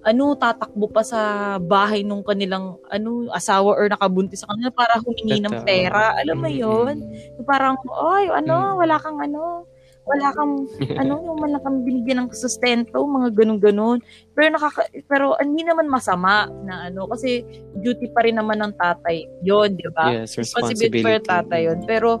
ano, 0.00 0.32
tatakbo 0.32 0.88
pa 0.88 1.04
sa 1.04 1.20
bahay 1.60 2.00
nung 2.00 2.24
kanilang, 2.24 2.80
ano, 2.88 3.28
asawa 3.32 3.76
or 3.76 3.84
nakabuntis 3.88 4.44
sa 4.44 4.48
kanila 4.48 4.72
para 4.72 4.96
humingi 5.00 5.44
ng 5.44 5.64
pera. 5.64 6.16
Alam 6.16 6.40
mo 6.40 6.48
yun? 6.48 7.04
Yung 7.36 7.44
parang, 7.48 7.76
oy, 7.84 8.28
ano, 8.32 8.76
Mm. 8.76 8.76
wala 8.80 8.96
kang 8.96 9.20
ano, 9.20 9.68
wala 10.10 10.34
kang, 10.34 10.66
ano, 10.98 11.12
yung 11.22 11.38
man 11.38 11.54
lang 11.54 11.62
kami 11.62 11.78
binigyan 11.86 12.26
ng 12.26 12.34
sustento, 12.34 13.06
mga 13.06 13.30
ganun-ganun. 13.30 14.02
Pero 14.34 14.48
nakaka, 14.50 14.82
pero 15.06 15.38
hindi 15.38 15.62
naman 15.62 15.86
masama 15.86 16.50
na 16.66 16.90
ano, 16.90 17.06
kasi 17.06 17.46
duty 17.78 18.10
pa 18.10 18.26
rin 18.26 18.34
naman 18.34 18.58
ng 18.58 18.74
tatay 18.74 19.22
yon 19.40 19.78
di 19.78 19.86
ba? 19.94 20.10
yes, 20.10 20.34
Responsibility 20.34 21.00
for 21.00 21.22
tatay 21.22 21.70
yun. 21.70 21.78
Pero, 21.86 22.18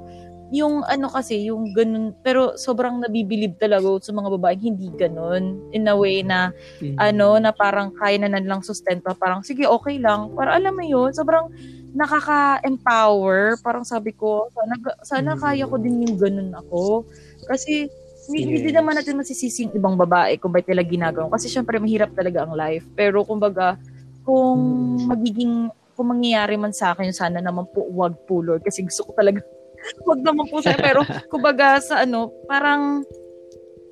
yung 0.50 0.82
ano 0.82 1.06
kasi, 1.06 1.46
yung 1.46 1.70
ganun, 1.78 2.10
pero 2.26 2.58
sobrang 2.58 2.98
nabibilib 2.98 3.54
talaga 3.62 3.86
sa 4.02 4.10
mga 4.10 4.34
babaeng 4.34 4.74
hindi 4.74 4.90
ganun. 4.98 5.62
In 5.70 5.86
a 5.86 5.94
way 5.94 6.26
na, 6.26 6.50
Mm. 6.82 6.98
ano, 6.98 7.38
na 7.38 7.54
parang 7.54 7.94
kaya 7.94 8.18
na 8.18 8.34
nilang 8.34 8.66
sustento, 8.66 9.14
parang 9.14 9.46
sige, 9.46 9.62
okay 9.62 10.02
lang. 10.02 10.34
Para 10.34 10.58
alam 10.58 10.74
mo 10.74 10.82
yun, 10.82 11.14
sobrang 11.14 11.54
nakaka-empower. 11.94 13.62
Parang 13.62 13.86
sabi 13.86 14.10
ko, 14.10 14.50
sana, 14.50 14.74
sana 15.02 15.30
Mm. 15.34 15.40
kaya 15.40 15.64
ko 15.66 15.76
din 15.78 16.02
yung 16.02 16.16
ganun 16.18 16.50
ako. 16.54 17.06
Kasi, 17.46 17.88
hindi, 18.30 18.62
hindi 18.62 18.70
naman 18.70 18.94
natin 18.94 19.18
masisisi 19.18 19.66
yung 19.66 19.74
ibang 19.74 19.96
babae 19.98 20.38
kung 20.38 20.52
ba't 20.52 20.68
nila 20.68 20.84
ginagawa. 20.86 21.32
Kasi 21.34 21.50
syempre, 21.50 21.80
mahirap 21.82 22.12
talaga 22.14 22.44
ang 22.46 22.54
life. 22.54 22.86
Pero 22.94 23.26
kumbaga, 23.26 23.80
kung 24.22 24.60
magiging, 25.08 25.72
kung 25.98 26.08
mangyayari 26.14 26.54
man 26.54 26.70
sa 26.70 26.92
akin, 26.94 27.10
sana 27.10 27.42
naman 27.42 27.66
po, 27.72 27.88
wag 27.90 28.14
po, 28.28 28.44
Lord. 28.44 28.62
Kasi 28.62 28.86
gusto 28.86 29.10
ko 29.10 29.16
talaga, 29.16 29.40
wag 30.08 30.20
naman 30.22 30.46
po 30.46 30.62
sa 30.62 30.76
Pero, 30.76 31.02
kumbaga, 31.32 31.80
sa 31.82 32.04
ano, 32.04 32.30
parang, 32.46 33.02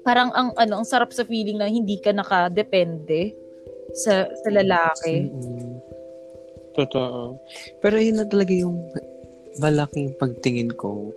parang 0.07 0.31
ang, 0.37 0.49
ano, 0.55 0.85
ang 0.85 0.87
sarap 0.87 1.11
sa 1.11 1.26
feeling 1.26 1.59
na 1.59 1.67
hindi 1.67 1.99
ka 1.99 2.14
nakadepende 2.14 3.35
sa, 3.97 4.28
sa 4.28 4.49
lalaki. 4.52 5.26
Mm-mm. 5.33 5.81
Totoo. 6.78 7.43
Pero 7.83 7.97
yun 7.99 8.23
na 8.23 8.26
talaga 8.28 8.55
yung 8.55 8.78
malaking 9.59 10.14
pagtingin 10.14 10.71
ko 10.78 11.11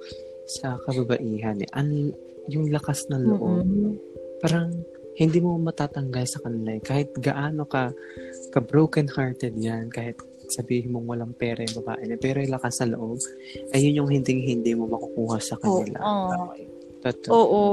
sa 0.52 0.76
kababaihan. 0.84 1.56
Eh. 1.64 1.70
Ang 1.72 2.12
yung 2.52 2.68
lakas 2.68 3.08
ng 3.08 3.24
loob, 3.32 3.64
Mm-mm. 3.64 3.94
parang 4.44 4.74
hindi 5.16 5.40
mo 5.40 5.56
matatanggal 5.56 6.26
sa 6.28 6.40
kanila. 6.44 6.76
eh. 6.76 6.82
Kahit 6.84 7.16
gaano 7.16 7.64
ka, 7.64 7.96
ka 8.52 8.60
broken-hearted 8.60 9.56
yan, 9.56 9.88
kahit 9.88 10.18
sabihin 10.52 10.92
mong 10.92 11.08
walang 11.08 11.34
pera 11.36 11.64
yung 11.64 11.80
babae 11.84 12.04
na, 12.12 12.20
pero 12.20 12.44
yung 12.44 12.52
lakas 12.52 12.84
sa 12.84 12.90
loob, 12.90 13.20
ayun 13.72 14.04
yung 14.04 14.10
hindi-hindi 14.12 14.76
mo 14.76 14.92
makukuha 14.92 15.38
sa 15.40 15.56
Oo. 15.62 15.80
kanila. 15.80 16.00
Oh, 16.04 16.52
Totoo. 17.02 17.34
Oo. 17.34 17.64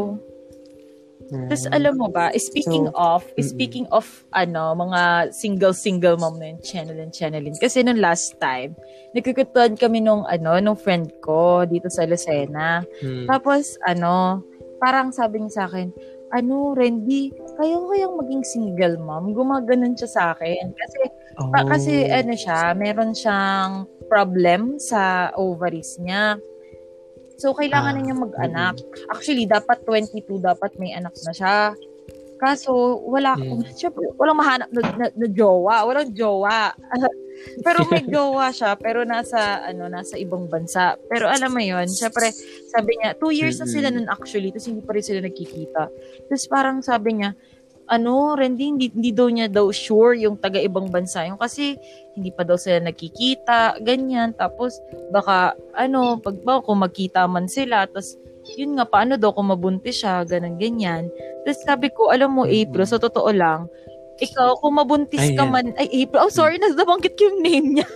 Mm. 1.29 1.49
Tapos 1.53 1.65
alam 1.69 1.95
mo 2.01 2.09
ba, 2.09 2.33
speaking 2.37 2.89
So, 2.89 2.97
of, 2.97 3.23
mm-mm. 3.37 3.45
speaking 3.45 3.87
of 3.93 4.05
ano, 4.33 4.73
mga 4.73 5.33
single-single 5.33 6.17
mom 6.17 6.41
na 6.41 6.57
yung 6.57 6.63
channeling 6.65 7.13
channeling. 7.13 7.57
Kasi 7.61 7.85
nung 7.85 8.01
last 8.01 8.41
time, 8.41 8.73
nagkukutuan 9.13 9.77
kami 9.77 10.01
nung 10.01 10.25
ano, 10.25 10.57
nung 10.61 10.79
friend 10.79 11.13
ko 11.21 11.69
dito 11.69 11.93
sa 11.93 12.09
Lucena. 12.09 12.81
Hmm. 13.05 13.29
Tapos 13.29 13.77
ano, 13.85 14.41
parang 14.81 15.13
sabi 15.13 15.45
niya 15.45 15.53
sa 15.53 15.65
akin, 15.69 15.93
ano, 16.33 16.77
Randy, 16.77 17.33
kaya 17.57 17.81
ko 17.81 17.85
kayang 17.93 18.17
maging 18.21 18.45
single 18.45 18.97
mom? 19.01 19.33
Gumaganon 19.33 19.97
siya 19.97 20.11
sa 20.11 20.23
akin. 20.37 20.77
Kasi, 20.77 21.01
oh. 21.41 21.49
pa, 21.49 21.65
kasi 21.65 22.05
ano 22.05 22.33
siya, 22.37 22.77
meron 22.77 23.17
siyang 23.17 23.89
problem 24.09 24.77
sa 24.77 25.33
ovaries 25.37 25.97
niya. 26.01 26.37
So, 27.39 27.55
kailangan 27.55 27.95
Ah, 27.95 27.97
na 27.97 28.03
niya 28.03 28.17
mag-anak. 28.19 28.75
Actually, 29.15 29.47
dapat 29.47 29.87
22, 29.87 30.43
dapat 30.43 30.75
may 30.75 30.91
anak 30.91 31.15
na 31.23 31.31
siya. 31.31 31.73
Kaso, 32.39 32.99
wala, 33.07 33.35
Mm. 33.39 33.63
syempre, 33.79 34.11
walang 34.19 34.39
mahanap 34.39 34.69
na, 34.75 34.81
na, 34.95 35.07
na 35.15 35.27
jowa. 35.31 35.87
Walang 35.87 36.11
jowa. 36.15 36.75
pero 37.67 37.87
may 37.87 38.03
jowa 38.15 38.51
siya, 38.51 38.75
pero 38.75 39.07
nasa, 39.07 39.63
ano, 39.63 39.87
nasa 39.87 40.19
ibang 40.19 40.51
bansa. 40.51 40.99
Pero 41.07 41.31
alam 41.31 41.55
mo 41.55 41.63
yon 41.63 41.87
syempre, 41.87 42.31
sabi 42.71 42.99
niya, 42.99 43.15
two 43.19 43.31
years 43.31 43.63
na 43.63 43.67
sila 43.71 43.91
nun 43.91 44.11
actually, 44.11 44.51
tapos 44.51 44.67
hindi 44.71 44.83
pa 44.83 44.95
rin 44.95 45.05
sila 45.07 45.21
nagkikita. 45.23 45.83
Tapos 46.27 46.45
parang 46.51 46.83
sabi 46.83 47.23
niya, 47.23 47.39
ano, 47.89 48.37
Randy, 48.37 48.65
hindi, 48.69 48.87
hindi 48.93 49.11
daw 49.17 49.29
niya 49.33 49.49
daw 49.49 49.73
sure 49.73 50.13
yung 50.21 50.37
taga 50.37 50.61
ibang 50.61 50.93
bansa 50.93 51.25
yung 51.25 51.41
kasi 51.41 51.81
hindi 52.19 52.29
pa 52.35 52.45
daw 52.45 52.59
sila 52.59 52.83
nakikita, 52.85 53.79
ganyan. 53.81 54.35
Tapos, 54.35 54.77
baka, 55.15 55.55
ano, 55.79 56.19
pag 56.19 56.37
ba, 56.43 56.61
kung 56.61 56.83
magkita 56.83 57.25
man 57.31 57.47
sila, 57.47 57.87
tapos, 57.87 58.19
yun 58.59 58.75
nga, 58.75 58.85
paano 58.85 59.15
daw 59.15 59.31
kung 59.31 59.55
mabuntis 59.55 60.03
siya, 60.03 60.27
ganun, 60.27 60.59
ganyan. 60.59 61.07
Tapos 61.47 61.61
sabi 61.63 61.89
ko, 61.95 62.11
alam 62.11 62.35
mo. 62.35 62.43
April, 62.45 62.85
sa 62.85 62.99
totoo 62.99 63.31
lang, 63.31 63.71
ikaw, 64.19 64.59
kung 64.59 64.77
mabuntis 64.77 65.23
ka 65.39 65.47
Ayan. 65.47 65.53
man, 65.55 65.67
ay, 65.79 66.05
April, 66.05 66.27
oh, 66.27 66.33
sorry, 66.33 66.59
nabanggit 66.59 67.15
ko 67.15 67.31
yung 67.31 67.41
name 67.41 67.69
niya. 67.79 67.89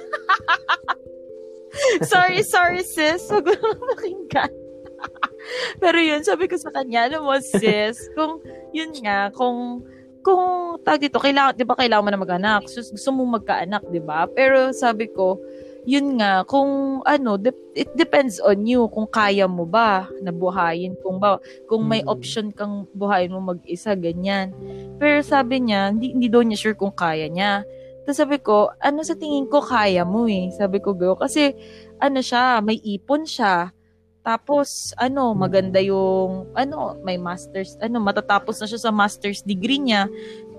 sorry, 2.12 2.46
sorry, 2.46 2.86
sis. 2.86 3.26
Huwag 3.26 3.48
mo 3.48 3.74
pakinggan. 3.96 4.52
Pero 5.82 5.98
yun, 5.98 6.22
sabi 6.22 6.46
ko 6.46 6.56
sa 6.56 6.70
kanya, 6.70 7.08
alam 7.08 7.26
mo, 7.26 7.34
sis, 7.40 7.98
kung, 8.14 8.38
yun 8.70 8.92
nga, 9.02 9.30
kung, 9.34 9.82
kung, 10.22 10.78
tag 10.86 11.02
dito, 11.02 11.18
kailangan, 11.18 11.58
di 11.58 11.64
ba 11.66 11.74
kailangan 11.74 12.04
mo 12.04 12.10
na 12.10 12.22
mag-anak? 12.22 12.70
So, 12.70 12.82
gusto 12.82 13.10
mo 13.10 13.26
magkaanak, 13.26 13.82
di 13.90 13.98
ba? 13.98 14.30
Pero 14.30 14.70
sabi 14.70 15.10
ko, 15.10 15.38
yun 15.82 16.14
nga, 16.22 16.46
kung 16.46 17.02
ano, 17.02 17.34
dep- 17.34 17.74
it 17.74 17.90
depends 17.98 18.38
on 18.38 18.62
you 18.62 18.86
kung 18.94 19.10
kaya 19.10 19.50
mo 19.50 19.66
ba 19.66 20.06
na 20.22 20.30
buhayin, 20.30 20.94
kung 21.02 21.18
ba, 21.18 21.42
kung 21.66 21.82
may 21.90 22.06
Mm. 22.06 22.10
option 22.10 22.46
kang 22.54 22.86
buhayin 22.94 23.34
mo 23.34 23.42
mag-isa, 23.42 23.98
ganyan. 23.98 24.54
Pero 25.02 25.18
sabi 25.26 25.58
niya, 25.58 25.90
hindi, 25.90 26.14
hindi 26.14 26.30
daw 26.30 26.46
niya 26.46 26.58
sure 26.58 26.78
kung 26.78 26.94
kaya 26.94 27.26
niya. 27.26 27.66
Tapos 28.06 28.18
sabi 28.18 28.38
ko, 28.38 28.70
ano 28.78 29.02
sa 29.02 29.18
tingin 29.18 29.50
ko 29.50 29.58
kaya 29.58 30.06
mo 30.06 30.30
eh? 30.30 30.54
Sabi 30.54 30.78
ko, 30.78 30.94
girl, 30.94 31.18
kasi 31.18 31.54
ano 31.98 32.22
siya, 32.22 32.62
may 32.62 32.78
ipon 32.78 33.26
siya. 33.26 33.74
Tapos, 34.22 34.94
ano, 35.02 35.34
maganda 35.34 35.82
yung, 35.82 36.46
ano, 36.54 36.94
may 37.02 37.18
master's, 37.18 37.74
ano, 37.82 37.98
matatapos 37.98 38.62
na 38.62 38.70
siya 38.70 38.80
sa 38.88 38.94
master's 38.94 39.42
degree 39.42 39.82
niya. 39.82 40.06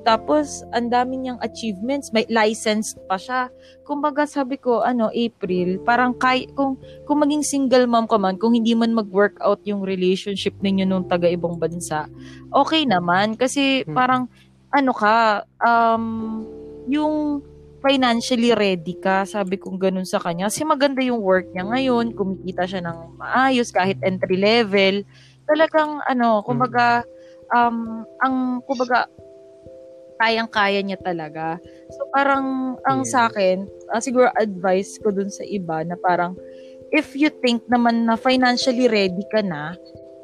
Tapos, 0.04 0.68
ang 0.76 0.92
dami 0.92 1.16
niyang 1.16 1.40
achievements, 1.40 2.12
may 2.12 2.28
licensed 2.28 3.00
pa 3.08 3.16
siya. 3.16 3.48
Kumbaga, 3.88 4.28
sabi 4.28 4.60
ko, 4.60 4.84
ano, 4.84 5.08
April, 5.16 5.80
parang 5.88 6.12
kay, 6.12 6.52
kung, 6.60 6.76
kung 7.08 7.24
maging 7.24 7.40
single 7.40 7.88
mom 7.88 8.04
ka 8.04 8.20
man, 8.20 8.36
kung 8.36 8.52
hindi 8.52 8.76
man 8.76 8.92
mag-work 8.92 9.40
out 9.40 9.64
yung 9.64 9.80
relationship 9.88 10.52
ninyo 10.60 10.84
nung 10.84 11.08
taga 11.08 11.32
ibang 11.32 11.56
bansa, 11.56 12.12
okay 12.52 12.84
naman. 12.84 13.40
Kasi, 13.40 13.88
Hmm. 13.88 13.96
parang, 13.96 14.24
ano 14.76 14.92
ka, 14.92 15.48
um, 15.64 16.04
yung 16.92 17.40
financially 17.84 18.56
ready 18.56 18.96
ka, 19.04 19.28
sabi 19.28 19.60
kong 19.60 19.76
ganun 19.76 20.08
sa 20.08 20.18
kanya. 20.24 20.48
Kasi 20.48 20.64
maganda 20.64 21.04
yung 21.04 21.20
work 21.20 21.52
niya 21.52 21.68
ngayon, 21.68 22.16
kumikita 22.16 22.64
siya 22.64 22.82
ng 22.82 23.20
maayos, 23.20 23.76
kahit 23.76 24.00
entry 24.02 24.40
level. 24.40 25.04
Talagang, 25.44 26.00
ano, 26.08 26.40
kumbaga, 26.48 27.04
um, 27.52 28.08
ang, 28.24 28.64
kumbaga, 28.64 29.12
kayang-kaya 30.24 30.80
niya 30.80 30.96
talaga. 31.04 31.60
So, 31.92 32.08
parang, 32.16 32.80
ang 32.88 33.04
Yeah. 33.04 33.12
sa 33.12 33.20
akin, 33.28 33.68
ah, 33.92 34.00
siguro 34.00 34.32
advice 34.40 34.96
ko 35.04 35.12
dun 35.12 35.28
sa 35.28 35.44
iba 35.44 35.84
na 35.84 36.00
parang, 36.00 36.40
if 36.96 37.12
you 37.20 37.28
think 37.44 37.68
naman 37.68 38.08
na 38.08 38.16
financially 38.16 38.88
ready 38.88 39.28
ka 39.28 39.44
na, 39.44 39.76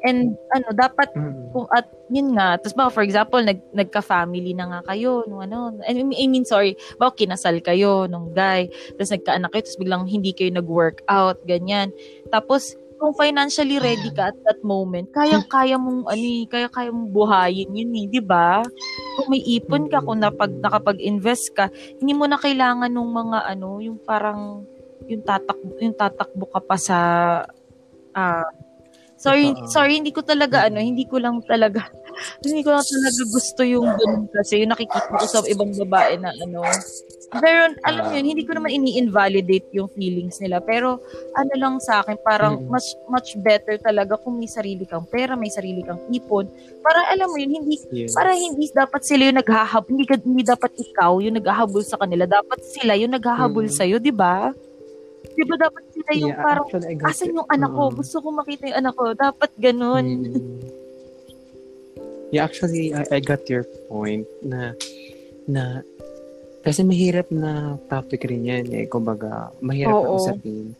and 0.04 0.36
ano, 0.54 0.68
dapat 0.72 1.08
Mm. 1.12 1.52
kung 1.52 1.66
at 1.70 1.86
yun 2.08 2.32
nga, 2.36 2.56
tapos 2.56 2.74
ba 2.76 2.86
for 2.88 3.04
example, 3.04 3.40
nag 3.42 3.60
nagka-family 3.74 4.52
na 4.56 4.66
nga 4.68 4.80
kayo 4.94 5.24
nung 5.28 5.44
ano, 5.44 5.76
I 5.84 5.92
mean, 5.92 6.16
I 6.16 6.26
mean 6.26 6.46
sorry, 6.46 6.74
ba 6.96 7.12
kinasal 7.12 7.60
kayo 7.60 8.06
nung 8.06 8.32
guy, 8.32 8.70
tapos 8.96 9.12
nagkaanak 9.12 9.50
kayo, 9.52 9.62
tapos 9.66 9.80
biglang 9.80 10.04
hindi 10.08 10.30
kayo 10.32 10.50
nag-work 10.54 11.04
out, 11.10 11.38
ganyan. 11.44 11.92
Tapos 12.32 12.74
kung 13.00 13.16
financially 13.16 13.80
ready 13.80 14.12
ka 14.12 14.28
at 14.28 14.38
that 14.44 14.60
moment, 14.60 15.08
kayang-kaya 15.16 15.80
mong 15.80 16.04
ano, 16.04 16.20
eh, 16.20 16.44
kaya-kaya 16.44 16.92
mong 16.92 17.08
buhayin 17.08 17.72
yun 17.72 17.96
eh, 17.96 18.06
'di 18.12 18.20
ba? 18.20 18.60
Kung 19.16 19.32
may 19.32 19.40
ipon 19.40 19.88
ka, 19.88 20.04
kung 20.04 20.20
napag 20.20 20.52
nakapag-invest 20.60 21.56
ka, 21.56 21.72
hindi 21.96 22.12
mo 22.12 22.28
na 22.28 22.36
kailangan 22.36 22.92
nung 22.92 23.08
mga 23.08 23.56
ano, 23.56 23.80
yung 23.80 23.96
parang 24.04 24.68
yung 25.08 25.24
tatak 25.24 25.56
yung 25.80 25.96
tatakbo 25.96 26.44
ka 26.52 26.60
pa 26.60 26.76
sa 26.76 26.98
ah 28.12 28.44
Sorry, 29.20 29.52
Totoo. 29.52 29.68
sorry, 29.68 30.00
hindi 30.00 30.16
ko 30.16 30.24
talaga, 30.24 30.64
ano, 30.64 30.80
hindi 30.80 31.04
ko 31.04 31.20
lang 31.20 31.44
talaga, 31.44 31.84
hindi 32.44 32.64
ko 32.64 32.72
lang 32.72 32.80
talaga 32.80 33.20
gusto 33.28 33.60
yung 33.62 33.84
ganun 33.84 34.24
kasi 34.32 34.64
yung 34.64 34.72
nakikita 34.72 35.12
ko 35.12 35.24
sa 35.28 35.44
ibang 35.44 35.76
babae 35.76 36.16
na, 36.16 36.32
ano, 36.32 36.64
pero, 37.30 37.70
alam 37.84 38.10
Ah. 38.10 38.12
yun, 38.16 38.26
hindi 38.26 38.42
ko 38.42 38.56
naman 38.56 38.72
ini-invalidate 38.74 39.68
yung 39.70 39.92
feelings 39.92 40.40
nila, 40.40 40.58
pero, 40.58 40.98
ano 41.36 41.52
lang 41.54 41.74
sa 41.78 42.00
akin, 42.00 42.16
parang, 42.24 42.64
Mm. 42.64 42.72
much, 42.72 42.88
much 43.06 43.28
better 43.38 43.76
talaga 43.76 44.16
kung 44.16 44.34
may 44.34 44.48
sarili 44.48 44.82
kang 44.82 45.04
pera, 45.06 45.36
may 45.36 45.52
sarili 45.52 45.84
kang 45.84 46.00
ipon, 46.10 46.48
para, 46.80 47.12
alam 47.12 47.28
mo 47.28 47.36
yun, 47.36 47.60
hindi, 47.60 47.76
Yes. 47.92 48.16
para 48.16 48.32
hindi 48.32 48.72
dapat 48.72 49.04
sila 49.04 49.30
yung 49.30 49.38
naghahabol, 49.38 49.90
hindi, 49.94 50.04
hindi 50.26 50.42
dapat 50.42 50.72
ikaw 50.74 51.20
yung 51.20 51.36
naghahabol 51.36 51.84
sa 51.84 52.00
kanila, 52.00 52.24
dapat 52.24 52.64
sila 52.64 52.96
yung 52.96 53.12
naghahabol 53.12 53.68
Mm. 53.68 53.76
sa'yo, 53.76 53.96
di 54.00 54.10
ba? 54.10 54.50
Di 55.40 55.48
ba 55.48 55.56
dapat 55.56 55.84
sila 55.96 56.10
yung 56.20 56.36
Yeah, 56.36 56.44
parang, 56.44 56.68
asan 57.08 57.32
yung 57.32 57.48
anak 57.48 57.70
ko? 57.72 57.88
Oo. 57.88 57.96
Gusto 57.96 58.16
ko 58.20 58.28
makita 58.28 58.68
yung 58.68 58.78
anak 58.84 58.92
ko. 58.92 59.04
Dapat 59.16 59.50
ganun. 59.56 60.04
Mm. 60.04 60.60
Yeah, 62.28 62.44
actually, 62.44 62.92
I, 62.92 63.08
I 63.08 63.18
got 63.24 63.48
your 63.48 63.64
point 63.88 64.28
na 64.44 64.76
na 65.48 65.80
kasi 66.60 66.84
mahirap 66.84 67.32
na 67.32 67.80
topic 67.88 68.28
rin 68.28 68.44
yan 68.44 68.68
eh. 68.68 68.84
Kumbaga, 68.84 69.48
mahirap 69.64 69.96
na 69.96 70.08
Oo. 70.12 70.20
usapin. 70.20 70.76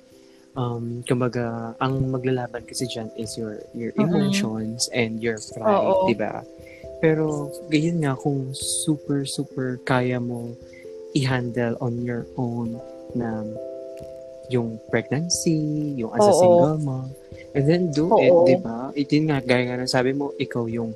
Um, 0.53 1.01
kumbaga, 1.09 1.73
ang 1.81 2.13
maglalaban 2.13 2.69
kasi 2.69 2.85
dyan 2.85 3.09
is 3.17 3.33
your 3.41 3.65
your 3.73 3.97
emotions 3.97 4.93
and 4.93 5.25
your 5.25 5.41
pride, 5.57 5.97
di 6.05 6.15
ba? 6.21 6.45
Pero, 7.01 7.49
ganyan 7.73 8.05
nga, 8.05 8.13
kung 8.13 8.53
super, 8.53 9.25
super 9.25 9.81
kaya 9.89 10.21
mo 10.21 10.53
i-handle 11.17 11.81
on 11.81 12.05
your 12.05 12.29
own 12.37 12.77
na 13.17 13.41
yung 14.51 14.83
pregnancy, 14.91 15.95
yung 15.97 16.11
as 16.13 16.27
a 16.27 16.35
single 16.35 16.79
mom, 16.83 17.07
and 17.55 17.65
then 17.65 17.89
do 17.95 18.11
it, 18.19 18.35
Oo. 18.35 18.45
di 18.45 18.59
ba? 18.59 18.91
Ito 18.93 19.15
nga, 19.31 19.39
gaya 19.41 19.63
nga 19.71 19.79
ng 19.79 19.91
sabi 19.91 20.11
mo, 20.11 20.35
ikaw 20.37 20.67
yung 20.67 20.91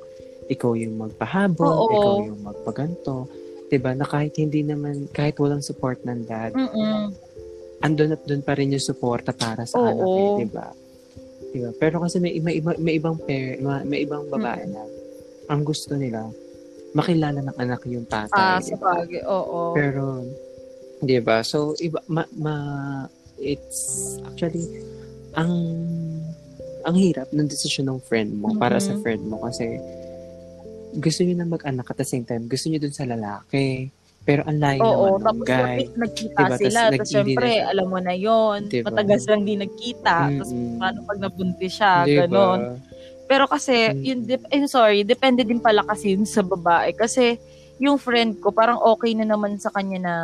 ikaw 0.50 0.76
yung 0.76 1.00
magpahabol, 1.00 1.72
Oo. 1.72 1.94
ikaw 1.94 2.14
yung 2.20 2.40
magpaganto, 2.44 3.30
di 3.70 3.78
ba? 3.80 3.96
Na 3.96 4.04
kahit 4.04 4.36
hindi 4.36 4.60
naman, 4.60 5.08
kahit 5.08 5.38
walang 5.40 5.64
support 5.64 6.02
ng 6.04 6.26
dad, 6.28 6.52
Mm-mm. 6.52 7.14
andun 7.80 8.12
at 8.12 8.22
dun 8.26 8.44
pa 8.44 8.58
rin 8.58 8.74
yung 8.74 8.82
suporta 8.82 9.32
para 9.32 9.64
sa 9.64 9.78
Oo. 9.80 9.88
anak 9.88 10.08
eh, 10.10 10.28
di 10.44 10.46
ba? 10.50 10.68
Di 11.48 11.58
ba? 11.62 11.70
Pero 11.78 12.02
kasi 12.02 12.18
may, 12.20 12.36
may, 12.42 12.60
iba- 12.60 12.76
may 12.76 12.98
ibang 12.98 13.16
pair, 13.22 13.56
may, 13.62 13.80
may 13.86 13.98
ibang 14.04 14.28
babae 14.28 14.68
na 14.68 14.82
ang 15.48 15.62
gusto 15.64 15.96
nila, 15.96 16.28
makilala 16.92 17.40
ng 17.40 17.56
anak 17.56 17.80
yung 17.88 18.06
tatay. 18.06 18.36
Ah, 18.36 18.58
di 18.60 18.74
sa 18.74 18.76
ba? 18.78 19.00
bagay. 19.00 19.22
Oo. 19.24 19.72
Pero, 19.72 20.22
di 21.00 21.18
ba? 21.24 21.40
So, 21.40 21.72
iba, 21.80 22.04
ma, 22.06 22.24
ma, 22.36 22.54
it's 23.38 23.78
actually, 24.24 24.66
ang, 25.32 25.52
ang 26.82 26.94
hirap 26.94 27.30
ng 27.30 27.46
desisyon 27.46 27.88
ng 27.88 28.00
friend 28.00 28.34
mo 28.34 28.54
para 28.54 28.76
sa 28.78 28.92
Mhm. 28.92 29.00
friend 29.00 29.22
mo 29.24 29.40
kasi 29.40 29.80
gusto 30.94 31.20
niyo 31.20 31.34
na 31.34 31.48
mag-anak 31.48 31.86
at 31.86 31.98
the 31.98 32.06
same 32.06 32.22
time, 32.22 32.46
gusto 32.46 32.68
niyo 32.68 32.78
dun 32.78 32.94
sa 32.94 33.02
lalaki. 33.02 33.90
Pero 34.24 34.40
ang 34.48 34.56
layo 34.56 34.80
Oo, 34.80 34.88
naman 34.88 35.12
ng 35.12 35.20
tapos 35.20 35.44
guy. 35.44 35.76
nag- 35.84 35.96
nagkita 36.00 36.40
Diba? 36.40 36.56
Sila. 36.56 36.80
Tapos 36.88 36.96
na 36.96 37.12
syempre, 37.12 37.48
siya- 37.50 37.66
alam 37.68 37.86
mo 37.86 37.98
na 38.00 38.14
yon 38.16 38.58
Diba? 38.72 38.88
Matagas 38.88 39.22
lang 39.28 39.40
di 39.44 39.54
nagkita. 39.54 40.16
Tapos 40.32 40.48
paano 40.80 40.98
pag 41.04 41.18
nabuntis 41.20 41.72
siya, 41.76 41.92
Di 42.02 42.14
ba? 42.14 42.20
ganon. 42.24 42.60
Pero 43.24 43.44
kasi, 43.44 43.74
Mm. 43.92 44.00
yun, 44.00 44.18
dep- 44.24 44.48
eh, 44.48 44.64
sorry, 44.64 45.00
depende 45.02 45.44
din 45.44 45.60
pala 45.60 45.84
kasi 45.84 46.16
yun 46.16 46.24
sa 46.24 46.40
babae. 46.40 46.92
Kasi, 46.92 47.36
yung 47.84 48.00
friend 48.00 48.40
ko, 48.40 48.48
parang 48.48 48.80
okay 48.80 49.12
na 49.12 49.28
naman 49.28 49.60
sa 49.60 49.68
kanya 49.68 49.98
na, 50.00 50.14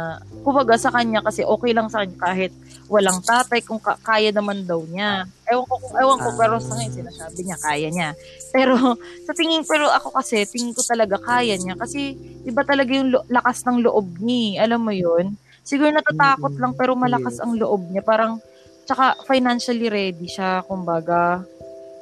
kumbaga 0.41 0.81
sa 0.81 0.89
kanya 0.89 1.21
kasi 1.21 1.45
okay 1.45 1.77
lang 1.77 1.93
sa 1.93 2.01
kanya 2.01 2.17
kahit 2.17 2.53
walang 2.89 3.21
tatay, 3.23 3.61
kung 3.63 3.79
ka- 3.79 4.01
kaya 4.01 4.33
naman 4.33 4.65
daw 4.65 4.81
niya. 4.83 5.29
Ewan 5.47 5.63
ko, 5.69 5.75
kung- 5.79 5.99
ewan 6.01 6.19
ko, 6.19 6.29
pero 6.35 6.59
sa 6.59 6.75
ngayon 6.75 6.95
sinasabi 6.97 7.41
niya, 7.45 7.59
kaya 7.61 7.89
niya. 7.93 8.09
Pero, 8.51 8.75
sa 9.29 9.33
tingin, 9.37 9.63
pero 9.69 9.87
ako 9.93 10.11
kasi, 10.17 10.43
tingin 10.49 10.75
ko 10.75 10.83
talaga 10.83 11.21
kaya 11.21 11.55
niya. 11.55 11.77
Kasi, 11.77 12.17
iba 12.43 12.65
talaga 12.65 12.91
yung 12.91 13.13
lo- 13.15 13.27
lakas 13.29 13.63
ng 13.69 13.85
loob 13.85 14.19
niya. 14.19 14.59
eh. 14.59 14.65
Alam 14.67 14.81
mo 14.89 14.93
yun? 14.97 15.37
Siguro 15.63 15.93
natatakot 15.93 16.57
Mm-mm. 16.57 16.63
lang, 16.65 16.73
pero 16.75 16.97
malakas 16.97 17.39
ang 17.39 17.55
loob 17.55 17.93
niya. 17.93 18.03
Parang, 18.03 18.41
tsaka 18.89 19.21
financially 19.29 19.87
ready 19.87 20.27
siya, 20.27 20.65
kumbaga. 20.67 21.45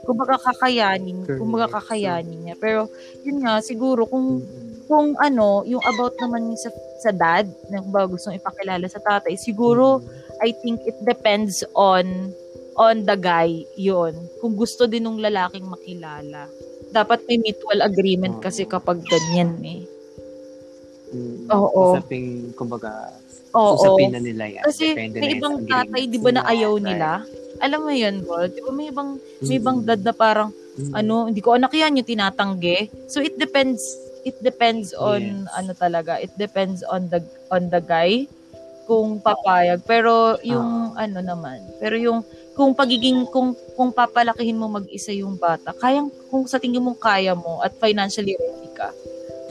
Kumbaga 0.08 0.40
kakayanin, 0.40 1.26
kumbaga 1.36 1.68
kakayanin 1.76 2.48
niya. 2.48 2.56
Pero, 2.56 2.88
yun 3.28 3.44
nga, 3.44 3.60
siguro 3.60 4.08
kung 4.08 4.40
Mm-mm. 4.40 4.77
Kung 4.88 5.14
ano, 5.20 5.62
yung 5.68 5.84
about 5.84 6.16
naman 6.16 6.56
sa, 6.56 6.72
sa 7.04 7.12
dad, 7.12 7.44
na 7.68 7.84
kung 7.84 7.92
ba 7.92 8.08
gustong 8.08 8.40
ipakilala 8.40 8.88
sa 8.88 8.98
tatay, 9.04 9.36
siguro, 9.36 10.00
I 10.40 10.56
think 10.64 10.80
it 10.88 10.96
depends 11.04 11.60
on 11.76 12.32
on 12.78 13.02
the 13.04 13.18
guy 13.18 13.66
yon 13.74 14.14
Kung 14.38 14.54
gusto 14.54 14.86
din 14.86 15.04
ng 15.04 15.18
lalaking 15.20 15.66
makilala. 15.66 16.46
Dapat 16.88 17.26
may 17.28 17.42
mutual 17.42 17.84
agreement 17.84 18.40
kasi 18.40 18.64
kapag 18.64 19.02
ganyan 19.04 19.60
eh. 19.60 19.82
Mm. 21.12 21.52
Oo. 21.52 21.98
Usaping, 21.98 22.54
kumbaga, 22.56 23.12
Oo. 23.52 23.76
usapin 23.76 24.14
na 24.14 24.22
nila 24.22 24.46
yan. 24.48 24.64
Kasi 24.64 24.94
Depende 24.94 25.20
may 25.20 25.36
ibang 25.36 25.56
tatay, 25.68 26.02
di 26.08 26.18
ba 26.22 26.30
na 26.32 26.46
ayaw 26.48 26.80
nila? 26.80 27.26
Alam 27.58 27.90
mo 27.90 27.92
yun, 27.92 28.22
Bol? 28.22 28.48
Di 28.48 28.62
ba 28.62 28.70
may 28.70 28.88
ibang, 28.88 29.18
may 29.42 29.56
ibang 29.58 29.82
dad 29.82 30.00
na 30.06 30.14
parang, 30.14 30.54
Mm-mm. 30.78 30.94
ano, 30.94 31.26
hindi 31.26 31.42
ko 31.42 31.58
anak 31.58 31.74
yan, 31.74 31.98
yung 31.98 32.08
tinatanggi. 32.08 33.10
So 33.10 33.18
it 33.18 33.34
depends, 33.34 33.82
it 34.24 34.36
depends 34.40 34.94
on, 34.94 35.46
Yes. 35.46 35.52
ano 35.54 35.70
talaga, 35.74 36.18
it 36.18 36.32
depends 36.34 36.82
on 36.86 37.06
the, 37.12 37.20
on 37.50 37.68
the 37.70 37.78
guy 37.78 38.26
kung 38.88 39.20
papayag. 39.20 39.84
Pero 39.84 40.40
yung, 40.40 40.96
Ah. 40.96 41.04
ano 41.04 41.20
naman, 41.20 41.60
pero 41.78 41.94
yung, 41.94 42.24
kung 42.56 42.74
pagiging, 42.74 43.28
kung, 43.30 43.54
kung 43.76 43.94
papalakihin 43.94 44.58
mo 44.58 44.66
mag-isa 44.66 45.14
yung 45.14 45.36
bata, 45.36 45.70
kayang, 45.76 46.10
kung 46.32 46.42
sa 46.48 46.58
tingin 46.58 46.82
mo 46.82 46.96
kaya 46.96 47.36
mo 47.36 47.62
at 47.62 47.76
financially 47.78 48.34
ready 48.34 48.70
ka, 48.74 48.90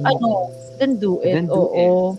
ano, 0.03 0.51
then 0.77 0.97
do 0.99 1.21
it. 1.23 1.33
Then 1.33 1.47
do 1.47 1.55
Oo. 1.57 2.17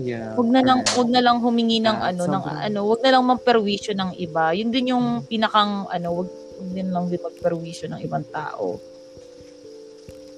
Yeah. 0.00 0.32
Wag 0.38 0.48
na 0.48 0.62
lang 0.64 0.80
wag 0.96 1.08
na 1.12 1.20
lang 1.20 1.42
humingi 1.44 1.82
ng 1.82 1.98
Ah, 1.98 2.08
ano 2.14 2.24
ng 2.24 2.44
ano, 2.46 2.78
wag 2.88 3.04
na 3.04 3.10
lang 3.12 3.24
magperwisyo 3.26 3.92
ng 3.92 4.16
iba. 4.16 4.54
Yun 4.56 4.70
din 4.72 4.96
yung 4.96 5.20
Hmm. 5.20 5.26
pinakang 5.28 5.84
ano, 5.92 6.08
wag, 6.24 6.28
wag 6.30 6.68
din 6.72 6.88
lang 6.88 7.04
din 7.12 7.20
magperwisyo 7.20 7.90
ng 7.92 8.00
ibang 8.00 8.24
tao. 8.32 8.80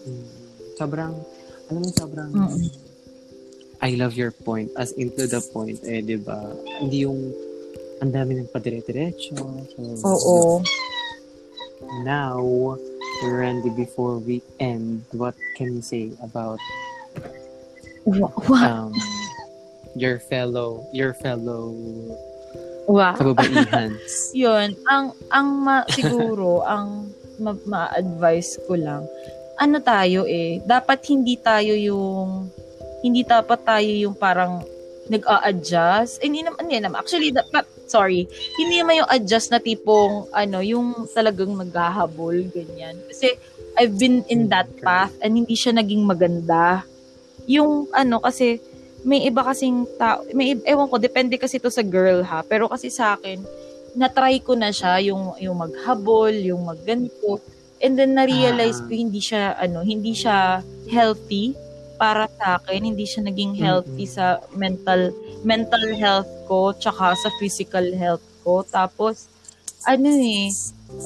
Mm. 0.02 0.41
Sobrang, 0.82 1.14
alam 1.70 1.78
mo, 1.78 1.90
sobrang, 1.94 2.30
Mm. 2.34 2.58
I 3.82 3.94
love 3.94 4.18
your 4.18 4.34
point. 4.34 4.74
As 4.74 4.90
into 4.98 5.30
the 5.30 5.38
point, 5.54 5.78
eh, 5.86 6.02
di 6.02 6.18
ba? 6.18 6.42
Hindi 6.82 7.06
yung, 7.06 7.30
ang 8.02 8.10
dami 8.10 8.42
ng 8.42 8.50
padire-diretso. 8.50 9.38
So, 10.02 10.10
Oo. 10.10 10.38
Now, 12.02 12.38
Randy, 13.22 13.70
before 13.70 14.18
we 14.18 14.42
end, 14.58 15.06
what 15.14 15.38
can 15.54 15.78
you 15.78 15.82
say 15.82 16.10
about 16.18 16.58
wa- 18.02 18.34
um, 18.58 18.90
your 19.94 20.18
fellow, 20.18 20.82
your 20.90 21.14
fellow 21.14 21.70
Wa. 22.90 23.14
kababaihans? 23.14 24.30
Yun, 24.34 24.74
ang 24.90 25.14
ang 25.30 25.48
ma, 25.62 25.86
siguro 25.86 26.66
ang 26.66 27.10
ma, 27.38 27.54
ma-advise 27.66 28.58
ko 28.66 28.74
lang. 28.74 29.06
Ano 29.62 29.78
tayo 29.78 30.26
eh, 30.26 30.58
dapat 30.66 31.06
hindi 31.06 31.38
tayo 31.38 31.70
yung 31.78 32.50
hindi 33.06 33.22
dapat 33.22 33.62
tayo 33.62 33.86
yung 33.86 34.18
parang 34.18 34.66
nag-a-adjust. 35.06 36.22
Eh, 36.22 36.26
hindi 36.26 36.42
naman, 36.46 36.66
hindi 36.66 36.78
naman. 36.82 36.98
Actually, 37.02 37.30
dapat, 37.34 37.66
sorry, 37.90 38.26
hindi 38.58 38.82
naman 38.82 39.02
yung 39.02 39.10
adjust 39.10 39.50
na 39.50 39.58
tipong, 39.58 40.30
ano, 40.30 40.62
yung 40.62 41.06
talagang 41.10 41.54
naghahabol, 41.58 42.46
ganyan. 42.54 42.98
Kasi, 43.10 43.34
I've 43.78 43.98
been 43.98 44.22
in 44.30 44.50
that 44.50 44.70
path 44.78 45.14
and 45.22 45.34
hindi 45.34 45.58
siya 45.58 45.74
naging 45.74 46.06
maganda. 46.06 46.86
Yung, 47.50 47.90
ano, 47.90 48.22
kasi, 48.22 48.62
may 49.02 49.26
iba 49.26 49.42
kasing 49.42 49.86
tao, 49.98 50.22
may, 50.30 50.54
ewan 50.62 50.86
ko, 50.86 51.02
depende 51.02 51.34
kasi 51.34 51.58
to 51.58 51.70
sa 51.74 51.82
girl 51.82 52.22
ha, 52.22 52.46
pero 52.46 52.70
kasi 52.70 52.86
sa 52.86 53.18
akin, 53.18 53.42
na-try 53.98 54.38
ko 54.38 54.54
na 54.54 54.70
siya, 54.70 55.02
yung, 55.02 55.34
yung 55.42 55.58
maghabol, 55.58 56.30
yung 56.30 56.62
magganto, 56.62 57.42
and 57.82 57.98
then 57.98 58.14
na-realize 58.14 58.78
Ah. 58.80 58.86
ko 58.86 58.92
hindi 58.94 59.20
siya, 59.20 59.58
ano, 59.58 59.82
hindi 59.82 60.14
siya 60.14 60.62
healthy 60.88 61.52
para 61.98 62.26
sa 62.38 62.58
akin, 62.58 62.82
hindi 62.86 63.04
siya 63.04 63.26
naging 63.26 63.54
healthy 63.54 64.06
sa 64.06 64.38
mental 64.54 65.10
mental 65.42 65.82
health 65.94 66.30
ko, 66.46 66.70
tsaka 66.74 67.14
sa 67.14 67.30
physical 67.38 67.84
health 67.94 68.22
ko. 68.42 68.62
Tapos, 68.64 69.26
ano 69.84 70.06
eh, 70.08 70.50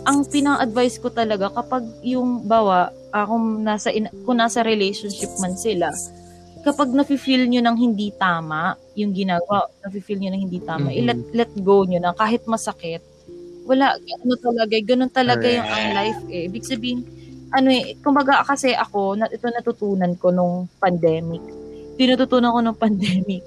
ang 0.04 0.24
pina-advise 0.24 1.00
ko 1.00 1.08
talaga 1.08 1.48
kapag 1.50 1.84
yung 2.04 2.44
bawa, 2.44 2.88
akong 3.10 3.64
nasa, 3.64 3.88
in, 3.88 4.08
kung 4.24 4.36
nasa 4.36 4.60
relationship 4.60 5.32
man 5.40 5.56
sila, 5.56 5.88
kapag 6.64 6.90
nafe-feel 6.92 7.46
nyo 7.46 7.62
ng 7.62 7.76
hindi 7.78 8.10
tama 8.12 8.74
yung 8.92 9.14
ginagawa, 9.14 9.68
nafe-feel 9.80 10.18
nyo 10.18 10.30
ng 10.34 10.42
hindi 10.42 10.60
tama, 10.60 10.90
Mhm. 10.90 10.96
i-let 10.98 11.20
let 11.32 11.52
go 11.62 11.84
nyo 11.84 12.00
na 12.00 12.12
kahit 12.12 12.44
masakit, 12.44 13.00
wala, 13.66 13.98
ano 13.98 14.34
talaga, 14.38 14.74
ganun 14.80 15.10
talaga 15.10 15.46
yung 15.50 15.66
ang 15.66 15.86
life 15.92 16.22
eh. 16.30 16.46
Ibig 16.46 16.64
sabihin, 16.64 17.00
ano 17.50 17.68
eh, 17.70 17.98
kumbaga 18.00 18.42
kasi 18.42 18.72
ako, 18.72 19.18
na, 19.18 19.26
ito 19.28 19.46
natutunan 19.50 20.14
ko 20.16 20.30
nung 20.30 20.70
pandemic. 20.78 21.42
Tinututunan 21.98 22.54
ko 22.54 22.60
nung 22.62 22.78
pandemic. 22.86 23.42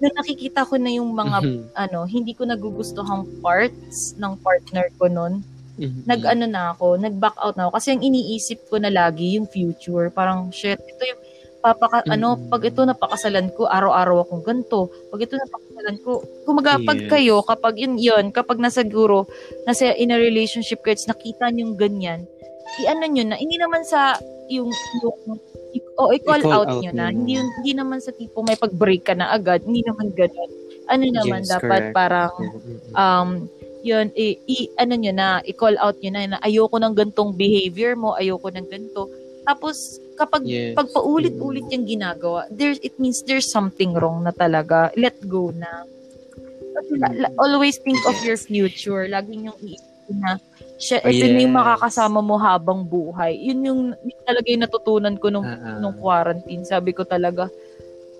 Na 0.00 0.08
nakikita 0.14 0.62
ko 0.64 0.78
na 0.78 0.90
yung 0.94 1.10
mga, 1.12 1.38
Mhm. 1.42 1.62
ano, 1.74 2.00
hindi 2.06 2.32
ko 2.32 2.46
nagugustuhang 2.46 3.26
parts 3.42 4.14
ng 4.16 4.34
partner 4.40 4.88
ko 4.96 5.06
nun 5.10 5.42
Mhm. 5.78 6.10
nag-ano 6.10 6.44
na 6.50 6.74
ako, 6.74 6.98
nag-back 6.98 7.38
out 7.38 7.54
na 7.54 7.70
ako. 7.70 7.78
Kasi 7.78 7.88
ang 7.94 8.02
iniisip 8.02 8.66
ko 8.66 8.82
na 8.82 8.90
lagi 8.90 9.38
yung 9.38 9.46
future. 9.46 10.10
Parang, 10.10 10.50
shit, 10.50 10.74
ito 10.74 11.02
yung, 11.06 11.20
papaka, 11.58 12.06
ano, 12.06 12.38
Mm. 12.38 12.48
pag 12.48 12.62
ito 12.64 12.80
napakasalan 12.82 13.50
ko, 13.54 13.66
araw-araw 13.66 14.24
akong 14.24 14.44
ganito. 14.46 14.88
Pag 15.10 15.20
ito 15.26 15.34
napakasalan 15.34 15.96
ko, 16.02 16.10
kumaga, 16.46 16.78
pag 16.82 16.98
Yes. 17.02 17.10
kayo, 17.10 17.36
kapag 17.42 17.74
yun, 17.76 17.94
yun, 17.98 18.30
kapag 18.30 18.62
nasa 18.62 18.86
guro, 18.86 19.26
nasa 19.66 19.90
in 19.94 20.14
a 20.14 20.18
relationship 20.18 20.80
kayo, 20.80 20.96
nakita 21.04 21.50
yung 21.52 21.74
ganyan, 21.74 22.24
i-ano 22.78 23.04
nyo 23.06 23.24
na, 23.26 23.36
hindi 23.36 23.58
naman 23.58 23.82
sa, 23.82 24.14
yung, 24.48 24.70
yung 25.02 25.38
i- 25.74 25.84
o 25.98 26.14
i-call, 26.14 26.40
I-call 26.40 26.54
out, 26.54 26.68
out 26.70 26.80
nyo 26.80 26.92
na. 26.94 27.10
Hindi, 27.10 27.36
hindi 27.36 27.72
naman 27.74 27.98
sa 28.00 28.14
tipo 28.14 28.40
may 28.40 28.56
pag-break 28.56 29.04
ka 29.04 29.14
na 29.18 29.34
agad. 29.34 29.66
Hindi 29.66 29.84
naman 29.84 30.14
ganun. 30.14 30.50
Ano 30.88 31.04
naman, 31.04 31.44
Yes, 31.44 31.52
dapat 31.52 31.92
correct. 31.92 31.96
parang, 31.96 32.32
Mhm. 32.38 32.76
um, 32.96 33.28
yun, 33.84 34.06
i, 34.16 34.40
i- 34.46 34.70
ano 34.80 34.94
nyo 34.96 35.12
na, 35.12 35.28
i-call 35.44 35.76
out 35.76 36.00
nyo 36.00 36.10
na, 36.12 36.36
na 36.36 36.38
ayoko 36.40 36.80
ng 36.80 36.94
gantong 36.96 37.36
behavior 37.36 37.92
mo, 37.94 38.16
ayoko 38.16 38.48
ng 38.48 38.66
ganito. 38.68 39.08
Tapos, 39.44 40.00
kapag 40.18 40.42
Yes. 40.42 40.74
pag 40.74 40.90
paulit-ulit 40.90 41.64
yung 41.70 41.86
ginagawa, 41.86 42.44
there, 42.50 42.74
it 42.74 42.98
means 42.98 43.22
there's 43.22 43.46
something 43.48 43.94
wrong 43.94 44.20
na 44.20 44.34
talaga. 44.34 44.90
Let 44.94 45.22
go 45.22 45.54
na. 45.54 45.86
La- 46.94 47.34
always 47.36 47.78
think 47.78 47.98
of 48.04 48.18
your 48.22 48.36
future. 48.36 49.06
Lagi 49.06 49.34
yung 49.40 49.58
iisipin 49.58 50.18
na, 50.18 50.38
siya, 50.76 51.02
Oh, 51.02 51.10
ito 51.10 51.26
na 51.26 51.38
yung 51.38 51.50
yes. 51.50 51.58
makakasama 51.58 52.18
mo 52.18 52.36
habang 52.36 52.82
buhay. 52.82 53.34
Yun 53.34 53.58
yung, 53.64 53.80
yun 53.98 54.20
talaga 54.22 54.46
yung 54.46 54.62
natutunan 54.62 55.14
ko 55.14 55.26
nung, 55.28 55.42
ah. 55.42 55.78
nung 55.78 55.94
quarantine. 55.94 56.62
Sabi 56.62 56.90
ko 56.92 57.02
talaga, 57.02 57.50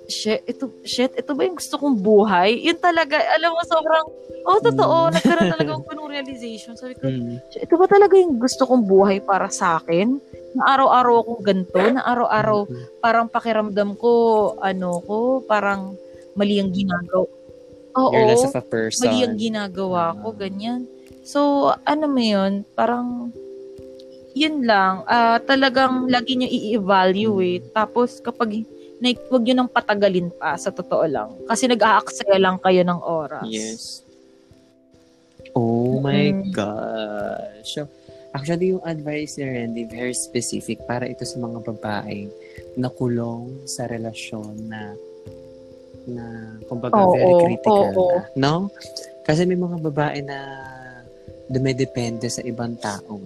shit, 0.06 0.42
ito, 0.44 0.72
shit, 0.82 1.14
ito 1.14 1.30
ba 1.32 1.44
yung 1.44 1.54
gusto 1.54 1.76
kong 1.76 1.96
buhay? 1.96 2.58
Yun 2.58 2.78
talaga, 2.78 3.14
alam 3.30 3.52
mo, 3.52 3.62
sobrang, 3.62 4.06
oh, 4.42 4.58
totoo, 4.58 4.96
Mm. 5.06 5.12
nagkaroon 5.14 5.50
talaga 5.52 5.70
ako 5.76 5.90
ng 5.94 6.11
realization. 6.11 6.72
Sabi 6.74 6.96
ko, 6.96 7.06
Mm. 7.12 7.38
shit, 7.46 7.62
ito 7.62 7.74
ba 7.76 7.87
talaga 7.87 8.14
yung 8.16 8.40
gusto 8.40 8.64
kong 8.64 8.82
buhay 8.82 9.20
para 9.20 9.46
sa 9.48 9.78
akin? 9.78 10.18
Na 10.56 10.64
araw-araw 10.72 11.14
akong 11.20 11.42
ganito, 11.44 11.76
na 11.92 12.00
araw-araw 12.04 12.58
Mhm. 12.64 12.84
parang 13.04 13.26
pakiramdam 13.28 13.90
ko, 14.00 14.12
ano 14.58 15.00
ko, 15.04 15.44
parang 15.44 15.92
mali 16.32 16.56
ang 16.56 16.72
ginagawa. 16.72 17.28
Oo, 17.98 18.12
You're 18.14 18.28
less 18.30 18.46
of 18.46 18.54
a 18.56 18.62
person. 18.64 19.04
mali 19.04 19.26
ang 19.26 19.37
ginagawa 19.37 20.14
ko, 20.16 20.32
Ah. 20.32 20.37
ganyan. 20.38 20.87
So, 21.26 21.40
ano 21.84 22.04
mo 22.08 22.22
yun, 22.22 22.64
parang, 22.72 23.34
yun 24.32 24.64
lang, 24.64 25.04
ah, 25.04 25.37
talagang 25.42 26.08
lagi 26.08 26.38
nyo 26.38 26.48
i-evaluate. 26.48 27.68
Tapos, 27.74 28.22
kapag, 28.22 28.64
na, 28.98 29.12
huwag 29.28 29.42
nyo 29.44 29.54
nang 29.54 29.70
patagalin 29.70 30.32
pa, 30.32 30.56
sa 30.56 30.72
totoo 30.72 31.04
lang. 31.04 31.28
Kasi 31.44 31.68
nag-aaksaya 31.68 32.38
lang 32.40 32.56
kayo 32.58 32.82
ng 32.82 33.00
oras. 33.02 33.44
Yes. 33.44 33.82
Oh 35.52 35.98
my 36.00 36.32
Mm. 36.32 36.50
gosh. 36.54 37.82
Actually, 38.37 38.77
yung 38.77 38.85
advice 38.85 39.41
ni 39.41 39.49
Randy, 39.49 39.85
very 39.88 40.12
specific 40.12 40.85
para 40.85 41.09
ito 41.09 41.25
sa 41.25 41.41
mga 41.41 41.64
babaeng 41.64 42.29
nakulong 42.77 43.64
sa 43.64 43.88
relasyon 43.88 44.69
na 44.69 44.93
na 46.09 46.25
kumbaga 46.69 46.97
Oo, 46.97 47.12
very 47.12 47.35
critical 47.45 47.88
oo. 47.93 48.09
na, 48.37 48.41
no? 48.41 48.55
Kasi 49.29 49.45
may 49.45 49.61
mga 49.61 49.77
babae 49.93 50.25
na 50.25 50.38
dumedepende 51.53 52.29
sa 52.29 52.41
ibang 52.45 52.77
tao. 52.81 53.21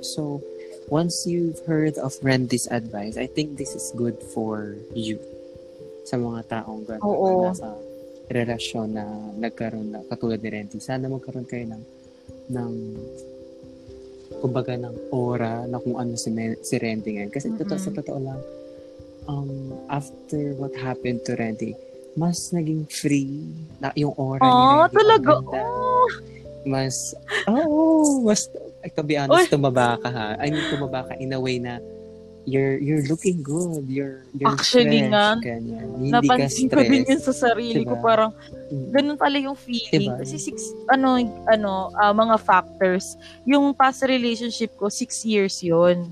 So, 0.00 0.40
once 0.88 1.24
you've 1.28 1.60
heard 1.64 1.96
of 2.00 2.16
Randy's 2.20 2.68
advice, 2.68 3.16
I 3.16 3.28
think 3.28 3.56
this 3.56 3.72
is 3.72 3.92
good 3.96 4.16
for 4.32 4.76
you. 4.92 5.20
Sa 6.08 6.16
mga 6.16 6.48
taong 6.48 6.88
gano'n 6.88 7.04
Oo. 7.04 7.24
na 7.44 7.52
nasa 7.52 7.68
relasyon 8.28 8.88
na 8.92 9.04
nagkaroon 9.36 9.88
na, 9.92 10.00
katulad 10.08 10.40
ni 10.40 10.48
Randy. 10.52 10.80
Sana 10.80 11.08
magkaroon 11.08 11.48
kayo 11.48 11.64
ng, 11.68 11.82
ng 12.52 12.72
kumbaga 14.38 14.76
ng 14.76 15.10
aura 15.10 15.64
na 15.66 15.80
kung 15.80 15.96
ano 15.96 16.14
si, 16.14 16.28
si 16.60 16.74
Randy 16.76 17.18
ngayon. 17.18 17.32
Kasi 17.32 17.52
totoo, 17.56 17.78
sa 17.80 17.90
totoo 17.90 18.18
lang, 18.20 18.40
um, 19.26 19.72
after 19.88 20.54
what 20.56 20.72
happened 20.76 21.24
to 21.24 21.34
Randy, 21.34 21.72
mas 22.14 22.50
naging 22.50 22.88
free 22.90 23.46
na 23.78 23.94
yung 23.94 24.12
aura 24.16 24.42
ni 24.42 24.48
Oh, 24.48 24.58
Randy. 24.58 24.78
ang 24.82 24.94
talaga. 24.94 25.30
Oh. 25.42 26.08
Mas, 26.68 27.16
oh, 27.48 28.20
mas, 28.26 28.50
to 28.84 29.02
be 29.02 29.16
honest, 29.16 29.48
Uy. 29.48 29.52
tumaba 29.52 29.96
ka 30.02 30.10
ha. 30.10 30.28
I 30.36 30.52
mean, 30.52 30.64
tumaba 30.68 31.06
ka 31.08 31.14
in 31.16 31.32
a 31.32 31.40
way 31.40 31.56
na 31.56 31.80
you're 32.48 32.80
you're 32.80 33.04
looking 33.04 33.44
good. 33.44 33.84
You're, 33.84 34.24
you're 34.32 34.48
Actually 34.48 35.04
fresh, 35.04 35.12
nga, 35.12 35.26
ganyan. 35.36 35.86
Hindi 36.00 36.10
Napansin 36.10 36.66
ko 36.72 36.80
din 36.80 37.04
yun 37.04 37.20
sa 37.20 37.34
sarili 37.36 37.84
ko. 37.84 37.94
Diba? 37.94 38.04
Parang, 38.04 38.32
Mm. 38.68 38.88
ganun 38.92 39.18
pala 39.20 39.36
yung 39.36 39.56
feeling. 39.56 40.12
Diba? 40.12 40.20
Kasi 40.24 40.36
six, 40.40 40.56
ano, 40.88 41.20
ano, 41.44 41.92
ah, 41.94 42.12
mga 42.12 42.36
factors. 42.40 43.16
Yung 43.44 43.76
past 43.76 44.00
relationship 44.04 44.72
ko, 44.76 44.88
six 44.88 45.24
years 45.24 45.60
yon 45.60 46.08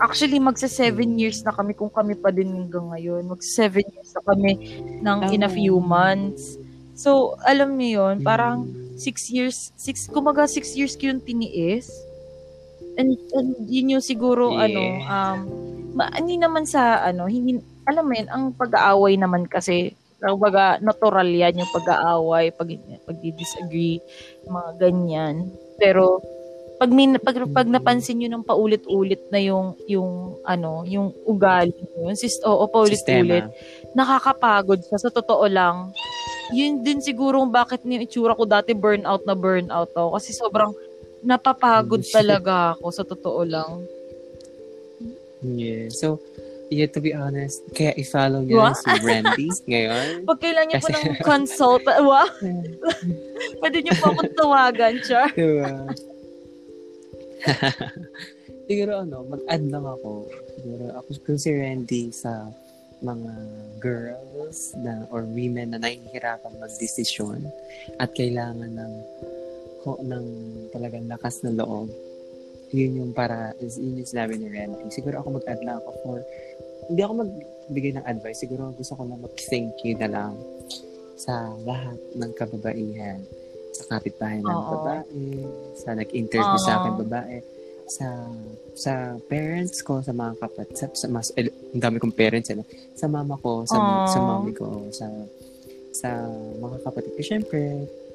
Actually, 0.00 0.40
magsa 0.40 0.64
seven 0.66 1.14
Mm. 1.14 1.18
years 1.20 1.44
na 1.44 1.52
kami 1.52 1.76
kung 1.76 1.92
kami 1.92 2.16
pa 2.16 2.32
din 2.32 2.48
hanggang 2.48 2.88
ngayon. 2.88 3.22
Magsa 3.28 3.68
seven 3.68 3.84
years 3.84 4.10
na 4.16 4.22
kami 4.24 4.52
ng 4.98 5.18
in 5.30 5.44
a 5.44 5.50
Oh. 5.50 5.52
few 5.52 5.76
months. 5.78 6.56
So, 6.96 7.36
alam 7.44 7.76
niyo 7.76 8.08
yun, 8.08 8.24
parang 8.24 8.64
Mm. 8.64 8.96
six 8.96 9.28
years, 9.28 9.72
six, 9.76 10.08
kumaga 10.08 10.48
six 10.48 10.72
years 10.72 10.96
ko 10.96 11.08
yung 11.12 11.20
tiniis. 11.20 11.88
And, 13.00 13.16
and 13.32 13.50
yun 13.64 13.96
yung 13.96 14.04
siguro, 14.04 14.52
Yeah. 14.52 14.68
ano, 14.68 14.82
um, 15.08 15.38
ma, 15.96 16.12
hindi 16.12 16.36
naman 16.36 16.68
sa, 16.68 17.00
ano, 17.00 17.24
hindi, 17.24 17.56
alam 17.88 18.04
mo 18.04 18.12
yun, 18.12 18.28
ang 18.28 18.44
pag-aaway 18.52 19.16
naman 19.16 19.48
kasi, 19.48 19.96
kumbaga, 20.20 20.76
natural 20.84 21.24
yan 21.32 21.64
yung 21.64 21.72
pag-aaway, 21.72 22.52
pag, 22.52 22.68
pag 23.08 23.16
disagree 23.24 24.04
mga 24.44 24.70
ganyan. 24.76 25.48
Pero, 25.80 26.20
pag, 26.76 26.92
min, 26.92 27.16
pag, 27.16 27.36
pag 27.52 27.68
napansin 27.68 28.20
nyo 28.20 28.28
ng 28.28 28.44
paulit-ulit 28.44 29.20
na 29.32 29.40
yung, 29.40 29.76
yung, 29.88 30.36
ano, 30.44 30.84
yung 30.84 31.08
ugali 31.24 31.72
nyo, 31.72 32.12
sis, 32.12 32.36
oo, 32.44 32.68
paulit-ulit, 32.68 33.48
nakakapagod 33.96 34.80
siya. 34.84 35.00
Sa 35.00 35.10
totoo 35.12 35.48
lang, 35.48 35.96
yun 36.52 36.82
din 36.84 37.00
siguro 37.00 37.40
bakit 37.48 37.80
yung 37.86 38.02
itsura 38.04 38.36
ko 38.36 38.44
dati 38.44 38.74
burnout 38.76 39.24
na 39.24 39.36
burnout 39.38 39.90
ako. 39.94 40.18
Kasi 40.20 40.36
sobrang 40.36 40.72
napapagod 41.24 42.02
shit. 42.04 42.14
talaga 42.20 42.76
ako. 42.76 42.86
Sa 42.92 43.04
totoo 43.04 43.40
lang. 43.44 43.84
Yeah. 45.40 45.88
So, 45.88 46.20
yeah, 46.70 46.86
to 46.92 47.00
be 47.00 47.16
honest, 47.16 47.64
kaya 47.72 47.96
i-follow 47.96 48.44
niyo 48.44 48.62
rin 48.62 48.76
si 48.76 48.90
Randy 49.02 49.48
ngayon. 49.66 50.06
Pag 50.30 50.38
kailangan 50.38 50.68
niyo 50.68 50.78
po 50.80 50.88
ng 50.92 51.18
consult, 51.24 51.84
wow, 52.08 52.28
pwede 53.64 53.76
niyo 53.82 53.94
po 53.98 54.14
akong 54.14 54.32
tawagan, 54.36 54.94
Char. 55.02 55.28
diba? 55.34 55.88
Siguro 58.70 59.02
ano, 59.02 59.26
mag-add 59.26 59.64
lang 59.66 59.82
ako. 59.82 60.30
Siguro 60.60 60.84
ako 60.94 61.08
kung 61.26 61.40
si 61.40 61.50
Randy 61.50 62.14
sa 62.14 62.46
mga 63.00 63.32
girls 63.80 64.76
na 64.76 65.08
or 65.08 65.24
women 65.24 65.72
na 65.72 65.80
nahihirapan 65.80 66.52
magdesisyon 66.60 67.48
at 67.96 68.12
kailangan 68.12 68.76
ng 68.76 68.92
ho, 69.84 69.98
ng 70.00 70.26
talagang 70.70 71.06
lakas 71.08 71.42
ng 71.44 71.56
loob. 71.56 71.88
Yun 72.70 73.02
yung 73.02 73.12
para, 73.12 73.56
is- 73.58 73.80
yun 73.80 73.98
yung 73.98 74.08
sinabi 74.08 74.38
ni 74.38 74.46
Randy. 74.46 74.92
Siguro 74.94 75.18
ako 75.18 75.42
mag-add 75.42 75.60
lang 75.66 75.82
ako 75.82 75.90
for, 76.04 76.18
hindi 76.90 77.00
ako 77.02 77.12
magbigay 77.26 77.92
ng 77.98 78.06
advice. 78.06 78.38
Siguro 78.42 78.70
gusto 78.74 78.94
ko 78.94 79.02
na 79.06 79.18
mag-thank 79.18 79.74
you 79.82 79.94
na 79.98 80.08
lang 80.10 80.32
sa 81.18 81.52
lahat 81.66 81.98
ng 82.16 82.30
kababaihan. 82.32 83.20
Sa 83.74 83.96
kapitbahay 83.96 84.40
ng 84.42 84.50
Oo. 84.50 84.70
babae, 84.76 85.24
sa 85.78 85.94
nag-interview 85.96 86.58
Oo. 86.58 86.66
sa 86.66 86.80
akin 86.80 86.94
babae, 87.06 87.36
sa 87.90 88.06
sa 88.78 88.92
parents 89.26 89.82
ko, 89.82 89.98
sa 89.98 90.14
mga 90.14 90.38
kapatid, 90.38 90.78
sa, 90.78 90.86
sa 90.94 91.06
mas, 91.10 91.34
eh, 91.34 91.50
ang 91.74 91.82
dami 91.82 91.98
kong 91.98 92.14
parents, 92.14 92.48
ano, 92.54 92.62
sa 92.94 93.10
mama 93.10 93.34
ko, 93.42 93.66
sa, 93.66 93.76
Aww. 93.76 94.06
sa 94.06 94.18
mommy 94.22 94.54
ko, 94.54 94.88
sa 94.94 95.10
sa 96.00 96.24
mga 96.56 96.76
kapatid 96.80 97.12
ko. 97.12 97.20
Siyempre, 97.20 97.60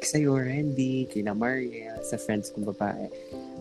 sa 0.02 0.18
iyo, 0.18 0.38
Randy, 0.38 1.06
kina 1.10 1.38
Maria, 1.38 1.94
sa 2.02 2.18
friends 2.18 2.50
kong 2.50 2.66
babae. 2.74 3.06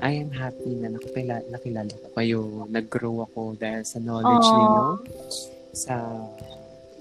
I 0.01 0.13
am 0.21 0.33
happy 0.33 0.75
na 0.81 0.93
nakilala, 0.93 1.45
nakilala 1.53 1.93
ko 1.93 2.09
kayo. 2.17 2.41
Nag-grow 2.73 3.25
ako 3.29 3.55
dahil 3.61 3.85
sa 3.85 4.01
knowledge 4.01 4.49
Aww. 4.49 4.57
ninyo. 4.57 4.85
Sa 5.77 5.97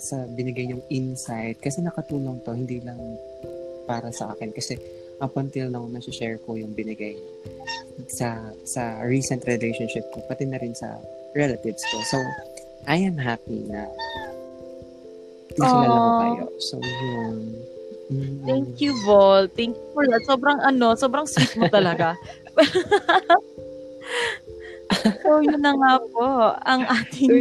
sa 0.03 0.27
binigay 0.35 0.67
yung 0.67 0.83
insight. 0.91 1.63
Kasi 1.63 1.79
nakatulong 1.79 2.43
to, 2.43 2.51
hindi 2.51 2.83
lang 2.83 2.99
para 3.87 4.11
sa 4.11 4.35
akin. 4.35 4.51
Kasi 4.51 4.75
up 5.23 5.39
until 5.39 5.71
now, 5.71 5.87
nasi-share 5.87 6.43
ko 6.43 6.59
yung 6.59 6.75
binigay 6.75 7.15
sa 8.11 8.35
sa 8.67 8.99
recent 9.07 9.47
relationship 9.47 10.03
ko, 10.11 10.19
pati 10.27 10.43
na 10.43 10.59
rin 10.59 10.75
sa 10.75 10.99
relatives 11.31 11.81
ko. 11.87 11.97
So, 12.11 12.19
I 12.83 12.99
am 12.99 13.15
happy 13.15 13.63
na 13.71 13.87
nakilala 15.57 15.97
ko 15.97 16.09
kayo. 16.19 16.43
So, 16.59 16.75
yun. 16.81 17.35
Mm. 18.13 18.45
Thank 18.45 18.77
you, 18.77 18.93
Vol. 19.07 19.47
Thank 19.49 19.73
you 19.73 19.87
for 19.95 20.05
that. 20.05 20.21
Sobrang 20.27 20.59
ano, 20.59 20.93
sobrang 20.93 21.25
sweet 21.25 21.55
mo 21.55 21.65
talaga. 21.71 22.13
so, 25.23 25.41
yun 25.41 25.61
na 25.63 25.73
nga 25.73 25.93
po, 26.11 26.27
ang 26.61 26.81
So, 26.85 26.93
ating 26.93 27.31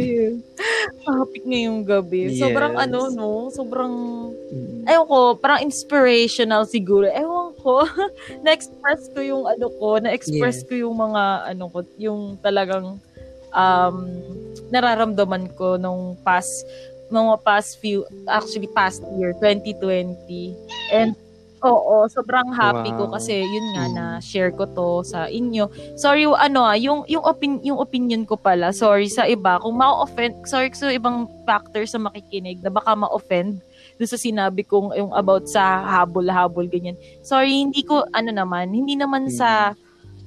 topic 1.03 1.43
ngayong 1.45 1.83
gabi. 1.85 2.33
Sobrang 2.39 2.73
Yes. 2.73 2.81
ano, 2.87 2.99
no? 3.13 3.29
Sobrang, 3.51 3.93
Mm. 4.31 4.87
ewan 4.87 5.07
ko, 5.07 5.17
parang 5.37 5.61
inspirational 5.61 6.63
siguro. 6.65 7.05
Ewan 7.11 7.53
ko, 7.59 7.83
na-express 8.47 9.11
ko 9.13 9.19
yung 9.21 9.43
ano 9.45 9.67
ko, 9.77 9.99
na-express 9.99 10.63
Yeah. 10.63 10.67
ko 10.67 10.73
yung 10.89 10.95
mga, 10.97 11.23
ano 11.53 11.63
ko, 11.69 11.79
yung 11.99 12.21
talagang, 12.39 12.97
um, 13.53 13.95
nararamdaman 14.73 15.53
ko 15.53 15.77
nung 15.77 16.17
past, 16.25 16.65
mga 17.13 17.45
past 17.45 17.77
few, 17.77 18.01
actually 18.25 18.67
past 18.73 19.05
year, 19.15 19.37
2020. 19.37 20.57
And, 20.89 21.13
oo, 21.63 22.09
sobrang 22.11 22.51
happy 22.51 22.91
ko 22.91 23.07
Wow. 23.07 23.15
kasi 23.15 23.39
yun 23.39 23.67
nga 23.71 23.85
Mm. 23.87 23.95
na 23.95 24.05
share 24.19 24.51
ko 24.51 24.67
to 24.67 25.05
sa 25.05 25.31
inyo. 25.31 25.69
Sorry, 25.95 26.27
ano 26.27 26.65
ah, 26.65 26.75
yung, 26.75 27.07
yung, 27.07 27.23
opin, 27.23 27.63
yung 27.63 27.79
opinion 27.79 28.27
ko 28.27 28.35
pala, 28.35 28.75
sorry 28.75 29.07
sa 29.07 29.23
iba, 29.23 29.61
kung 29.63 29.79
ma-offend, 29.79 30.43
sorry 30.43 30.73
sa 30.75 30.91
ibang 30.91 31.23
factors 31.47 31.95
sa 31.95 32.01
makikinig 32.01 32.59
na 32.59 32.67
baka 32.67 32.91
ma-offend 32.91 33.63
doon 33.95 34.09
sa 34.09 34.19
sinabi 34.19 34.65
kong 34.65 34.91
yung 34.97 35.13
about 35.13 35.45
sa 35.47 35.85
habol-habol, 35.85 36.67
ganyan. 36.67 36.97
Sorry, 37.21 37.63
hindi 37.63 37.85
ko, 37.85 38.03
ano 38.11 38.33
naman, 38.33 38.73
hindi 38.73 38.97
naman 38.97 39.29
Mm. 39.29 39.35
sa, 39.37 39.71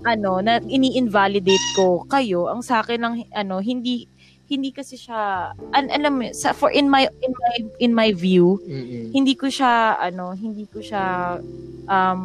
ano, 0.04 0.38
na 0.40 0.56
ini-invalidate 0.62 1.66
ko 1.74 2.06
kayo. 2.06 2.46
Ang 2.48 2.62
sa 2.62 2.80
akin 2.80 3.00
lang, 3.00 3.14
ano, 3.34 3.58
hindi, 3.58 4.06
hindi 4.46 4.70
kasi 4.70 4.94
siya, 4.94 5.50
an, 5.74 5.90
alam 5.90 6.22
mo, 6.22 6.30
sa, 6.30 6.54
for 6.54 6.70
in 6.70 6.86
my, 6.86 7.06
in 7.22 7.32
my, 7.34 7.54
in 7.82 7.92
my 7.92 8.10
view, 8.14 8.62
Mm-mm. 8.62 9.10
hindi 9.10 9.34
ko 9.34 9.50
siya, 9.50 9.98
ano, 9.98 10.32
hindi 10.32 10.66
ko 10.70 10.78
siya, 10.78 11.36
um, 11.90 12.22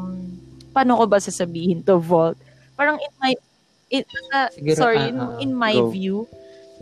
paano 0.72 1.02
ko 1.02 1.06
ba 1.10 1.18
sasabihin 1.18 1.82
to, 1.82 1.98
Vault? 1.98 2.38
Parang 2.78 3.02
in 3.02 3.14
my, 3.18 3.34
in, 3.90 4.04
sa- 4.30 4.54
Siguro, 4.54 4.78
sorry, 4.78 5.02
in, 5.10 5.18
ah, 5.18 5.38
in 5.42 5.52
my 5.52 5.74
go. 5.74 5.90
view, 5.90 6.18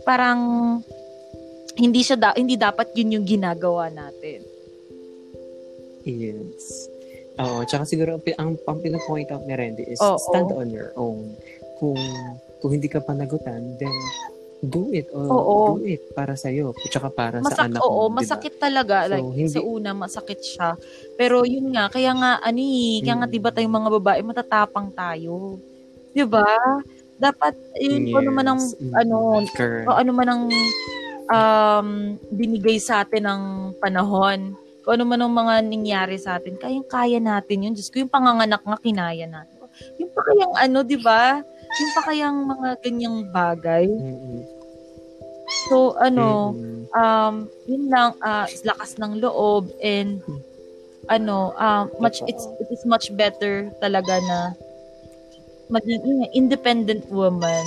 parang, 0.04 0.40
hindi 1.80 2.04
siya, 2.04 2.20
da, 2.20 2.36
hindi 2.36 2.60
dapat 2.60 2.92
yun 2.92 3.20
yung 3.20 3.26
ginagawa 3.26 3.88
natin. 3.88 4.44
Yes. 6.04 6.90
Oo, 7.40 7.64
tsaka 7.64 7.88
siguro 7.88 8.20
ang, 8.36 8.56
ang, 8.60 8.78
pinapoint 8.84 9.32
out 9.32 9.44
ni 9.48 9.56
Randy 9.56 9.84
is 9.88 10.00
Oo. 10.00 10.20
stand 10.20 10.52
on 10.52 10.68
your 10.68 10.92
own. 10.96 11.32
Kung 11.80 11.96
kung 12.60 12.76
hindi 12.76 12.92
ka 12.92 13.00
panagutan, 13.00 13.80
then 13.80 13.94
do 14.60 14.92
it. 14.92 15.08
O, 15.10 15.18
Oo. 15.20 15.56
Do 15.74 15.84
it 15.84 16.12
para 16.12 16.36
sa 16.36 16.48
iyo, 16.48 16.70
tsaka 16.86 17.08
para 17.08 17.40
sa 17.40 17.48
Masak, 17.48 17.66
anak 17.72 17.80
oo, 17.80 18.06
mo. 18.06 18.12
ba? 18.12 18.20
masakit 18.20 18.54
talaga. 18.56 19.08
So, 19.08 19.10
like, 19.10 19.28
hindi- 19.32 19.52
sa 19.52 19.60
una, 19.60 19.90
masakit 19.92 20.40
siya. 20.40 20.68
Pero 21.16 21.42
yun 21.44 21.72
nga, 21.72 21.88
kaya 21.88 22.12
nga, 22.12 22.32
eh, 22.44 23.00
kaya 23.00 23.14
nga, 23.16 23.26
Mm. 23.26 23.32
di 23.32 23.40
ba 23.40 23.50
tayong 23.50 23.72
mga 23.74 23.90
babae, 23.96 24.20
matatapang 24.20 24.92
tayo. 24.92 25.56
Di 26.12 26.24
ba? 26.24 26.44
Dapat, 27.16 27.52
yun, 27.76 28.08
kung 28.08 28.20
ano 28.20 28.30
man 28.32 28.46
ang, 28.48 28.60
Yes. 28.60 28.76
Mm. 28.76 28.92
ano, 28.96 29.16
Correct. 29.50 29.86
o 29.86 29.96
ano 29.96 30.10
man 30.12 30.28
ang 30.28 30.42
um, 31.30 31.88
binigay 32.30 32.76
sa 32.76 33.00
atin 33.00 33.24
ng 33.24 33.42
panahon, 33.76 34.52
kung 34.82 34.92
ano 34.96 35.04
man 35.06 35.20
ang 35.20 35.32
mga 35.32 35.54
nangyari 35.62 36.16
sa 36.16 36.36
atin, 36.36 36.56
kayang-kaya 36.56 37.16
natin 37.16 37.64
yun. 37.64 37.72
Diyos 37.72 37.88
ko, 37.88 38.00
yung 38.00 38.10
panganganak 38.10 38.60
nga, 38.60 38.76
kinaya 38.76 39.24
natin. 39.24 39.56
Yung 39.96 40.10
pa 40.10 40.20
kayang 40.22 40.54
ano, 40.58 40.78
di 40.82 40.98
ba? 40.98 41.40
Yung 41.78 41.92
pa 41.94 42.02
kayang 42.10 42.38
mga 42.48 42.68
ganyang 42.82 43.18
bagay. 43.30 43.86
So, 45.70 45.94
ano, 46.00 46.56
um, 46.96 47.46
yun 47.70 47.86
lang, 47.86 48.18
ah, 48.24 48.48
lakas 48.66 48.98
ng 48.98 49.22
loob 49.22 49.70
and 49.78 50.18
ano, 51.06 51.54
um, 51.54 51.90
much, 52.02 52.22
it's, 52.26 52.46
it 52.58 52.68
is 52.70 52.82
much 52.86 53.14
better 53.14 53.70
talaga 53.78 54.18
na 54.24 54.38
maging 55.70 56.26
independent 56.34 57.06
woman, 57.10 57.64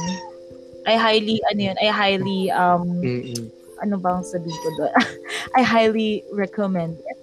I 0.84 1.00
highly, 1.00 1.40
ano 1.48 1.62
yun, 1.72 1.78
I 1.80 1.88
highly, 1.88 2.52
um, 2.52 3.00
Mm-mm. 3.00 3.48
ano 3.80 3.96
bang 3.96 4.20
sabihin 4.28 4.60
ko 4.60 4.70
doon? 4.76 4.92
I 5.58 5.62
highly 5.64 6.24
recommend 6.36 7.00
it. 7.00 7.18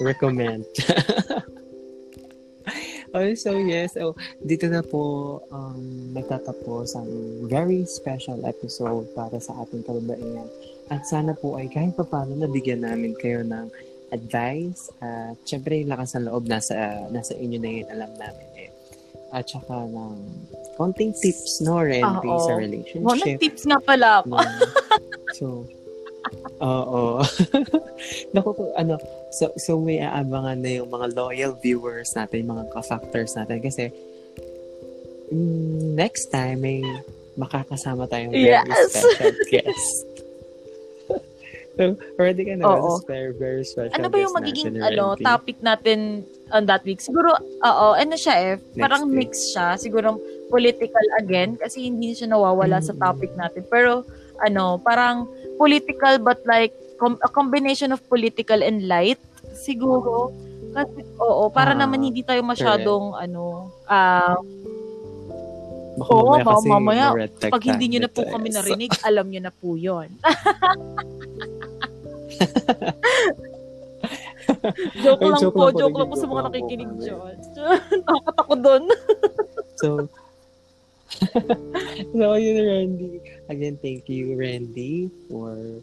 recommend. 0.00 0.64
oh, 3.16 3.32
so 3.32 3.56
yes, 3.56 3.96
oh, 3.96 4.12
dito 4.44 4.68
na 4.68 4.84
po 4.84 5.40
um, 5.48 6.12
nagtatapos 6.12 6.92
ang 7.00 7.08
very 7.48 7.88
special 7.88 8.44
episode 8.44 9.08
para 9.16 9.40
sa 9.40 9.56
ating 9.64 9.82
kababaihan. 9.82 10.48
At 10.92 11.08
sana 11.08 11.34
po 11.34 11.56
ay 11.58 11.66
kahit 11.72 11.96
pa 11.96 12.04
paano 12.06 12.36
nabigyan 12.36 12.84
namin 12.84 13.16
kayo 13.18 13.42
ng 13.42 13.72
advice 14.14 14.92
at 15.02 15.34
syempre 15.42 15.82
yung 15.82 15.90
lakas 15.90 16.14
ng 16.14 16.30
loob 16.30 16.46
nasa, 16.46 17.08
nasa 17.10 17.34
inyo 17.34 17.58
na 17.58 17.70
yun, 17.82 17.86
alam 17.90 18.10
namin 18.14 18.48
eh. 18.54 18.70
At 19.34 19.50
saka 19.50 19.74
ng 19.90 20.16
konting 20.78 21.10
tips, 21.18 21.58
no, 21.66 21.82
Randy, 21.82 22.28
Oo. 22.30 22.46
sa 22.46 22.54
Mo, 22.54 22.62
relationship. 22.62 23.42
tips 23.42 23.66
nga 23.66 23.82
pala. 23.82 24.22
No. 24.22 24.38
So, 25.34 25.66
oo. 26.62 27.22
Naku, 28.34 28.50
ano, 28.78 28.94
so, 29.36 29.52
so 29.56 29.76
may 29.78 30.00
aabangan 30.00 30.58
na 30.58 30.80
yung 30.80 30.88
mga 30.88 31.12
loyal 31.12 31.52
viewers 31.54 32.10
natin, 32.12 32.42
yung 32.42 32.52
mga 32.56 32.66
ka-factors 32.72 33.36
natin. 33.36 33.60
Kasi, 33.60 33.92
mm, 35.28 35.94
next 35.94 36.28
time, 36.28 36.58
may 36.58 36.80
makakasama 37.36 38.08
tayong 38.08 38.32
very 38.32 38.48
Yes. 38.48 38.64
special 38.88 39.36
guest. 39.52 39.92
so, 41.76 41.92
ready 42.16 42.48
ka 42.48 42.56
na 42.56 42.64
Oo. 42.66 43.04
very, 43.04 43.36
very 43.36 43.60
special 43.60 43.92
Ano 43.92 44.08
ba 44.08 44.16
yung 44.16 44.32
magiging 44.32 44.80
ano 44.80 45.12
Randy? 45.12 45.22
topic 45.22 45.56
natin 45.60 46.24
on 46.48 46.64
that 46.64 46.80
week? 46.82 47.04
Siguro, 47.04 47.36
oo, 47.36 47.86
ano 47.92 48.16
siya 48.16 48.34
eh, 48.40 48.52
parang 48.74 49.04
week. 49.06 49.28
mix 49.28 49.52
siya. 49.52 49.76
Siguro 49.76 50.16
political 50.48 51.04
again 51.20 51.60
kasi 51.60 51.84
hindi 51.84 52.16
siya 52.16 52.32
nawawala 52.32 52.80
sa 52.80 52.96
Mm. 52.96 53.00
topic 53.02 53.30
natin. 53.36 53.62
Pero, 53.68 54.08
ano, 54.40 54.80
parang 54.80 55.28
political 55.56 56.16
but 56.16 56.40
like 56.44 56.72
com- 56.96 57.20
a 57.20 57.28
combination 57.28 57.92
of 57.92 58.00
political 58.08 58.60
and 58.60 58.88
light 58.88 59.20
siguro. 59.56 60.30
Kasi, 60.76 61.00
oo, 61.16 61.48
para 61.48 61.72
Ah, 61.72 61.78
naman 61.80 62.04
hindi 62.04 62.20
tayo 62.20 62.44
masyadong, 62.44 63.16
ano, 63.16 63.72
ah, 63.88 64.36
Baka 65.96 66.12
Oo, 66.12 66.36
mamaya 66.36 66.44
kasi 66.44 66.68
mamaya, 66.68 67.16
pag 67.48 67.62
hindi 67.64 67.88
nyo 67.88 68.00
na 68.04 68.12
po 68.12 68.20
kami 68.28 68.52
So, 68.52 68.60
narinig, 68.60 68.92
alam 69.08 69.32
nyo 69.32 69.40
na 69.40 69.52
po 69.52 69.80
yun. 69.80 70.12
joke 75.00 75.24
Ay, 75.24 75.28
lang 75.32 75.40
joke 75.40 75.56
po, 75.56 75.72
lang 75.72 75.72
po, 75.72 75.80
joke 75.80 75.96
lang 75.96 76.08
po 76.12 76.16
sa 76.20 76.28
mga 76.28 76.42
nakikinig 76.52 76.92
dyan. 77.00 77.36
Nakakatakot 78.04 78.58
doon. 78.60 78.84
So, 79.80 79.88
so 82.12 82.36
yun, 82.36 82.56
Randy. 82.60 83.24
Again, 83.48 83.80
thank 83.80 84.04
you, 84.12 84.36
Randy, 84.36 85.08
for 85.32 85.80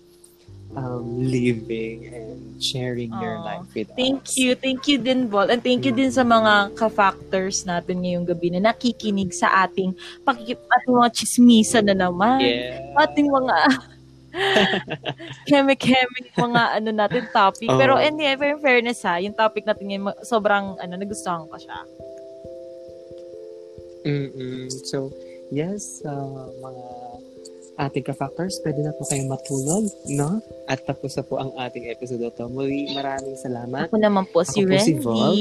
um, 0.75 1.21
living 1.21 2.09
and 2.09 2.62
sharing 2.63 3.12
your 3.19 3.38
Aw, 3.39 3.43
life 3.43 3.67
with 3.75 3.89
Thank 3.95 4.29
us. 4.29 4.38
you. 4.38 4.55
Thank 4.55 4.88
you 4.88 4.97
din, 4.97 5.27
Vol. 5.27 5.51
And 5.51 5.62
thank 5.62 5.83
you 5.86 5.91
din 5.91 6.12
sa 6.12 6.23
mga 6.23 6.73
ka-factors 6.77 7.67
natin 7.67 8.03
ngayong 8.03 8.25
gabi 8.27 8.53
na 8.53 8.71
nakikinig 8.71 9.36
sa 9.36 9.67
ating 9.67 9.93
pakikip 10.23 10.63
ating 10.63 10.95
mga 10.95 11.12
chismisa 11.12 11.79
na 11.83 11.93
naman. 11.93 12.41
Yeah. 12.41 12.95
Ating 12.97 13.29
mga 13.29 13.55
chemic-chemic 15.49 16.33
mga 16.33 16.62
ano 16.81 16.89
natin 16.89 17.23
topic. 17.29 17.69
Oo. 17.69 17.77
Pero 17.77 18.01
in 18.01 18.17
the 18.17 18.25
in 18.25 18.59
fairness 18.62 19.05
ha, 19.05 19.21
yung 19.21 19.36
topic 19.38 19.67
natin 19.67 19.86
ngayon, 19.89 20.13
sobrang 20.25 20.79
ano, 20.81 20.93
nagustuhan 20.97 21.45
ko 21.45 21.57
siya. 21.59 21.79
Mm-mm. 24.03 24.67
So, 24.83 25.15
yes, 25.47 26.03
uh, 26.03 26.51
mga 26.59 27.02
ating 27.77 28.05
ka-factors, 28.05 28.62
pwede 28.62 28.86
na 28.86 28.93
po 28.93 29.05
kayong 29.09 29.29
matulog, 29.31 29.89
no? 30.13 30.41
At 30.69 30.86
tapos 30.86 31.17
na 31.17 31.23
po 31.25 31.41
ang 31.41 31.51
ating 31.57 31.89
episode 31.89 32.21
na 32.21 32.29
to. 32.29 32.45
Muli, 32.49 32.93
maraming 32.93 33.38
salamat. 33.39 33.89
Ako 33.89 33.97
naman 33.97 34.29
po 34.29 34.45
si 34.45 34.62
Ako 34.62 34.77
si 34.77 34.93
Randy. 34.93 34.93
Vol. 35.01 35.38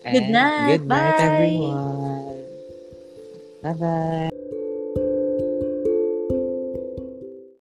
Good 0.00 0.28
night. 0.32 0.68
Good 0.80 0.86
night, 0.88 1.14
Bye. 1.14 1.26
everyone. 1.28 2.36
Bye-bye. 3.60 4.39